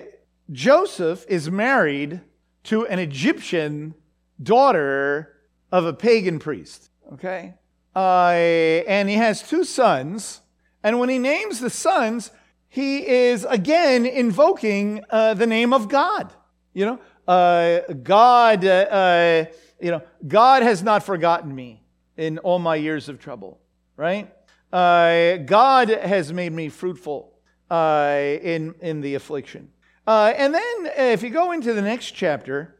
Joseph 0.50 1.24
is 1.28 1.50
married 1.50 2.20
to 2.64 2.86
an 2.86 2.98
Egyptian 2.98 3.94
daughter 4.42 5.36
of 5.70 5.86
a 5.86 5.92
pagan 5.92 6.38
priest, 6.38 6.90
okay? 7.12 7.54
Uh, 7.94 8.30
and 8.30 9.08
he 9.08 9.16
has 9.16 9.42
two 9.42 9.64
sons. 9.64 10.40
And 10.82 10.98
when 10.98 11.08
he 11.08 11.18
names 11.18 11.60
the 11.60 11.70
sons, 11.70 12.30
he 12.68 13.06
is 13.06 13.44
again 13.44 14.06
invoking 14.06 15.04
uh, 15.10 15.34
the 15.34 15.46
name 15.46 15.72
of 15.72 15.88
God. 15.88 16.32
You 16.74 16.86
know, 16.86 17.00
uh, 17.28 17.80
God, 18.02 18.64
uh, 18.64 19.44
you 19.80 19.90
know, 19.90 20.02
God 20.26 20.62
has 20.62 20.82
not 20.82 21.02
forgotten 21.02 21.54
me 21.54 21.82
in 22.16 22.38
all 22.38 22.58
my 22.58 22.76
years 22.76 23.08
of 23.08 23.18
trouble, 23.18 23.60
right? 24.02 24.34
Uh, 24.72 25.36
God 25.36 25.88
has 25.88 26.32
made 26.32 26.52
me 26.52 26.68
fruitful 26.68 27.32
uh, 27.70 28.18
in, 28.42 28.74
in 28.80 29.00
the 29.00 29.14
affliction. 29.14 29.70
Uh, 30.04 30.32
and 30.36 30.52
then 30.52 30.90
if 30.96 31.22
you 31.22 31.30
go 31.30 31.52
into 31.52 31.72
the 31.72 31.82
next 31.82 32.10
chapter, 32.10 32.74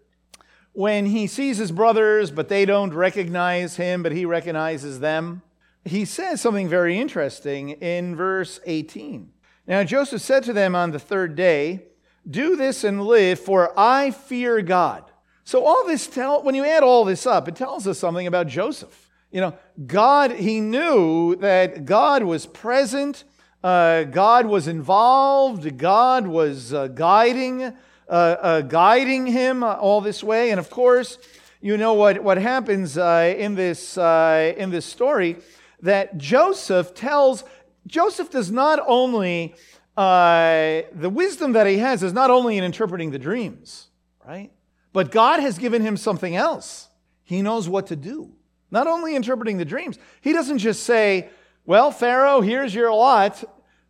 when 0.72 1.06
he 1.06 1.28
sees 1.28 1.58
his 1.58 1.70
brothers, 1.70 2.32
but 2.32 2.48
they 2.48 2.64
don't 2.64 2.92
recognize 2.92 3.76
him, 3.76 4.02
but 4.02 4.10
he 4.10 4.24
recognizes 4.24 4.98
them, 4.98 5.42
he 5.84 6.04
says 6.04 6.40
something 6.40 6.68
very 6.68 6.98
interesting 6.98 7.70
in 7.70 8.16
verse 8.16 8.58
18. 8.66 9.30
Now 9.68 9.84
Joseph 9.84 10.22
said 10.22 10.42
to 10.44 10.52
them 10.52 10.74
on 10.74 10.90
the 10.90 10.98
third 10.98 11.36
day, 11.36 11.84
do 12.28 12.56
this 12.56 12.82
and 12.82 13.06
live, 13.06 13.38
for 13.38 13.72
I 13.78 14.10
fear 14.10 14.60
God. 14.60 15.04
So 15.44 15.64
all 15.64 15.86
this 15.86 16.08
tell 16.08 16.42
when 16.42 16.56
you 16.56 16.64
add 16.64 16.82
all 16.82 17.04
this 17.04 17.26
up, 17.28 17.46
it 17.46 17.54
tells 17.54 17.86
us 17.86 18.00
something 18.00 18.26
about 18.26 18.48
Joseph. 18.48 19.08
You 19.32 19.40
know, 19.40 19.54
God, 19.86 20.30
he 20.30 20.60
knew 20.60 21.34
that 21.36 21.84
God 21.84 22.22
was 22.22 22.46
present 22.46 23.24
Uh, 23.62 24.02
God 24.04 24.46
was 24.46 24.66
involved. 24.66 25.78
God 25.78 26.26
was 26.26 26.72
uh, 26.72 26.88
guiding, 26.88 27.62
uh, 27.62 27.72
uh 28.08 28.60
guiding 28.62 29.26
him 29.26 29.62
all 29.62 30.00
this 30.00 30.22
way. 30.22 30.50
And 30.50 30.58
of 30.58 30.68
course, 30.68 31.18
you 31.60 31.76
know 31.76 31.94
what, 31.94 32.24
what 32.24 32.38
happens 32.38 32.98
uh, 32.98 33.32
in, 33.38 33.54
this, 33.54 33.96
uh, 33.96 34.52
in 34.56 34.70
this 34.70 34.84
story 34.84 35.36
that 35.80 36.18
Joseph 36.18 36.92
tells, 36.94 37.44
Joseph 37.86 38.30
does 38.30 38.50
not 38.50 38.80
only, 38.84 39.54
the 39.96 41.10
wisdom 41.12 41.52
that 41.52 41.66
he 41.66 41.78
has 41.78 42.02
is 42.02 42.12
not 42.12 42.30
only 42.30 42.58
in 42.58 42.64
interpreting 42.64 43.12
the 43.12 43.18
dreams, 43.18 43.88
right? 44.26 44.50
But 44.92 45.12
God 45.12 45.40
has 45.40 45.58
given 45.58 45.82
him 45.82 45.96
something 45.96 46.34
else. 46.34 46.88
He 47.22 47.42
knows 47.42 47.68
what 47.68 47.86
to 47.88 47.96
do. 47.96 48.32
Not 48.72 48.86
only 48.86 49.14
interpreting 49.14 49.58
the 49.58 49.66
dreams, 49.66 49.98
he 50.22 50.32
doesn't 50.32 50.58
just 50.58 50.82
say, 50.84 51.28
Well, 51.66 51.92
Pharaoh, 51.92 52.40
here's 52.40 52.74
your 52.74 52.92
lot. 52.92 53.44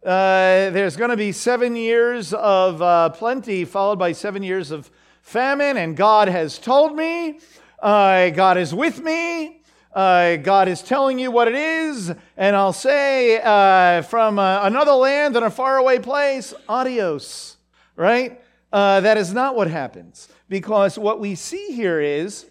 Uh, 0.04 0.70
there's 0.70 0.96
going 0.96 1.10
to 1.10 1.16
be 1.16 1.30
seven 1.30 1.76
years 1.76 2.34
of 2.34 2.82
uh, 2.82 3.08
plenty, 3.10 3.64
followed 3.64 4.00
by 4.00 4.10
seven 4.10 4.42
years 4.42 4.72
of 4.72 4.90
famine, 5.22 5.76
and 5.76 5.96
God 5.96 6.26
has 6.26 6.58
told 6.58 6.96
me, 6.96 7.38
uh, 7.80 8.30
God 8.30 8.58
is 8.58 8.74
with 8.74 9.00
me. 9.00 9.60
Uh, 9.94 10.36
God 10.36 10.66
is 10.66 10.82
telling 10.82 11.20
you 11.20 11.30
what 11.30 11.46
it 11.46 11.54
is, 11.54 12.12
and 12.36 12.56
I'll 12.56 12.72
say 12.72 13.40
uh, 13.40 14.02
from 14.02 14.40
uh, 14.40 14.66
another 14.66 14.92
land 14.92 15.36
and 15.36 15.44
a 15.44 15.50
faraway 15.50 16.00
place, 16.00 16.52
adios, 16.68 17.56
right? 17.94 18.40
that 18.72 19.18
is 19.18 19.32
not 19.34 19.54
what 19.54 19.68
happens 19.68 20.28
because 20.48 20.98
what 20.98 21.20
we 21.20 21.34
see 21.34 21.72
here 21.72 22.00
is 22.00 22.46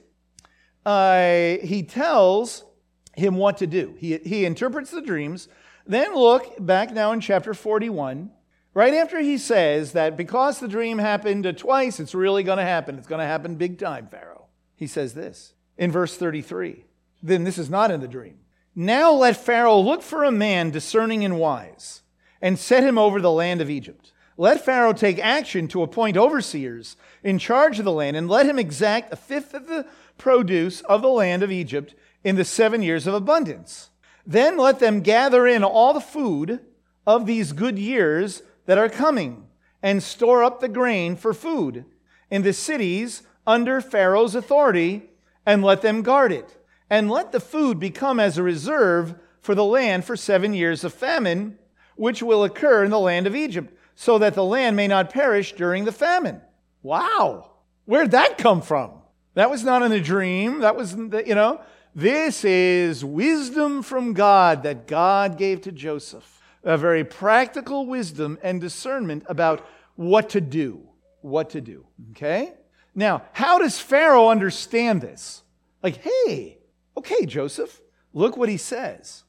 uh, 0.85 1.57
he 1.63 1.83
tells 1.83 2.65
him 3.13 3.35
what 3.35 3.57
to 3.57 3.67
do. 3.67 3.95
He, 3.97 4.17
he 4.17 4.45
interprets 4.45 4.91
the 4.91 5.01
dreams. 5.01 5.47
Then 5.85 6.15
look 6.15 6.55
back 6.59 6.93
now 6.93 7.11
in 7.11 7.19
chapter 7.19 7.53
41, 7.53 8.31
right 8.73 8.93
after 8.93 9.19
he 9.19 9.37
says 9.37 9.93
that 9.93 10.15
because 10.15 10.59
the 10.59 10.67
dream 10.67 10.97
happened 10.97 11.57
twice, 11.57 11.99
it's 11.99 12.15
really 12.15 12.43
going 12.43 12.57
to 12.57 12.63
happen. 12.63 12.97
It's 12.97 13.07
going 13.07 13.19
to 13.19 13.25
happen 13.25 13.55
big 13.55 13.79
time, 13.79 14.07
Pharaoh. 14.07 14.45
He 14.75 14.87
says 14.87 15.13
this 15.13 15.53
in 15.77 15.91
verse 15.91 16.17
33. 16.17 16.85
Then 17.21 17.43
this 17.43 17.57
is 17.57 17.69
not 17.69 17.91
in 17.91 18.01
the 18.01 18.07
dream. 18.07 18.39
Now 18.75 19.11
let 19.11 19.37
Pharaoh 19.37 19.79
look 19.79 20.01
for 20.01 20.23
a 20.23 20.31
man 20.31 20.71
discerning 20.71 21.25
and 21.25 21.37
wise 21.37 22.01
and 22.41 22.57
set 22.57 22.83
him 22.83 22.97
over 22.97 23.19
the 23.19 23.31
land 23.31 23.61
of 23.61 23.69
Egypt. 23.69 24.11
Let 24.37 24.65
Pharaoh 24.65 24.93
take 24.93 25.19
action 25.19 25.67
to 25.67 25.83
appoint 25.83 26.17
overseers 26.17 26.95
in 27.23 27.37
charge 27.37 27.77
of 27.77 27.85
the 27.85 27.91
land, 27.91 28.17
and 28.17 28.27
let 28.27 28.47
him 28.47 28.57
exact 28.57 29.13
a 29.13 29.15
fifth 29.15 29.53
of 29.53 29.67
the 29.67 29.85
produce 30.21 30.81
of 30.81 31.01
the 31.01 31.09
land 31.09 31.41
of 31.41 31.51
Egypt 31.51 31.95
in 32.23 32.35
the 32.35 32.45
seven 32.45 32.83
years 32.83 33.07
of 33.07 33.13
abundance. 33.13 33.89
Then 34.25 34.55
let 34.55 34.79
them 34.79 35.01
gather 35.01 35.47
in 35.47 35.63
all 35.63 35.93
the 35.93 35.99
food 35.99 36.59
of 37.07 37.25
these 37.25 37.53
good 37.53 37.79
years 37.79 38.43
that 38.67 38.77
are 38.77 38.87
coming, 38.87 39.47
and 39.81 40.03
store 40.03 40.43
up 40.43 40.59
the 40.59 40.69
grain 40.69 41.15
for 41.15 41.33
food 41.33 41.85
in 42.29 42.43
the 42.43 42.53
cities 42.53 43.23
under 43.47 43.81
Pharaoh's 43.81 44.35
authority, 44.35 45.09
and 45.43 45.63
let 45.63 45.81
them 45.81 46.03
guard 46.03 46.31
it. 46.31 46.55
And 46.87 47.09
let 47.09 47.31
the 47.31 47.39
food 47.39 47.79
become 47.79 48.19
as 48.19 48.37
a 48.37 48.43
reserve 48.43 49.15
for 49.41 49.55
the 49.55 49.65
land 49.65 50.05
for 50.05 50.15
seven 50.15 50.53
years 50.53 50.83
of 50.83 50.93
famine, 50.93 51.57
which 51.95 52.21
will 52.21 52.43
occur 52.43 52.83
in 52.83 52.91
the 52.91 52.99
land 52.99 53.25
of 53.25 53.35
Egypt, 53.35 53.75
so 53.95 54.19
that 54.19 54.35
the 54.35 54.43
land 54.43 54.75
may 54.75 54.87
not 54.87 55.09
perish 55.09 55.53
during 55.53 55.85
the 55.85 55.91
famine. 55.91 56.41
Wow. 56.83 57.51
Where'd 57.85 58.11
that 58.11 58.37
come 58.37 58.61
from? 58.61 59.00
That 59.33 59.49
was 59.49 59.63
not 59.63 59.81
in 59.83 59.91
a 59.91 60.01
dream. 60.01 60.59
That 60.59 60.75
was, 60.75 60.93
you 60.93 61.35
know, 61.35 61.61
this 61.95 62.43
is 62.43 63.03
wisdom 63.03 63.81
from 63.83 64.13
God 64.13 64.63
that 64.63 64.87
God 64.87 65.37
gave 65.37 65.61
to 65.61 65.71
Joseph. 65.71 66.41
A 66.63 66.77
very 66.77 67.03
practical 67.03 67.85
wisdom 67.85 68.37
and 68.43 68.61
discernment 68.61 69.23
about 69.27 69.65
what 69.95 70.29
to 70.31 70.41
do. 70.41 70.87
What 71.21 71.51
to 71.51 71.61
do. 71.61 71.85
Okay? 72.11 72.53
Now, 72.93 73.23
how 73.33 73.57
does 73.57 73.79
Pharaoh 73.79 74.29
understand 74.29 75.01
this? 75.01 75.43
Like, 75.81 75.97
hey, 75.97 76.59
okay, 76.97 77.25
Joseph, 77.25 77.81
look 78.13 78.37
what 78.37 78.49
he 78.49 78.57
says. 78.57 79.23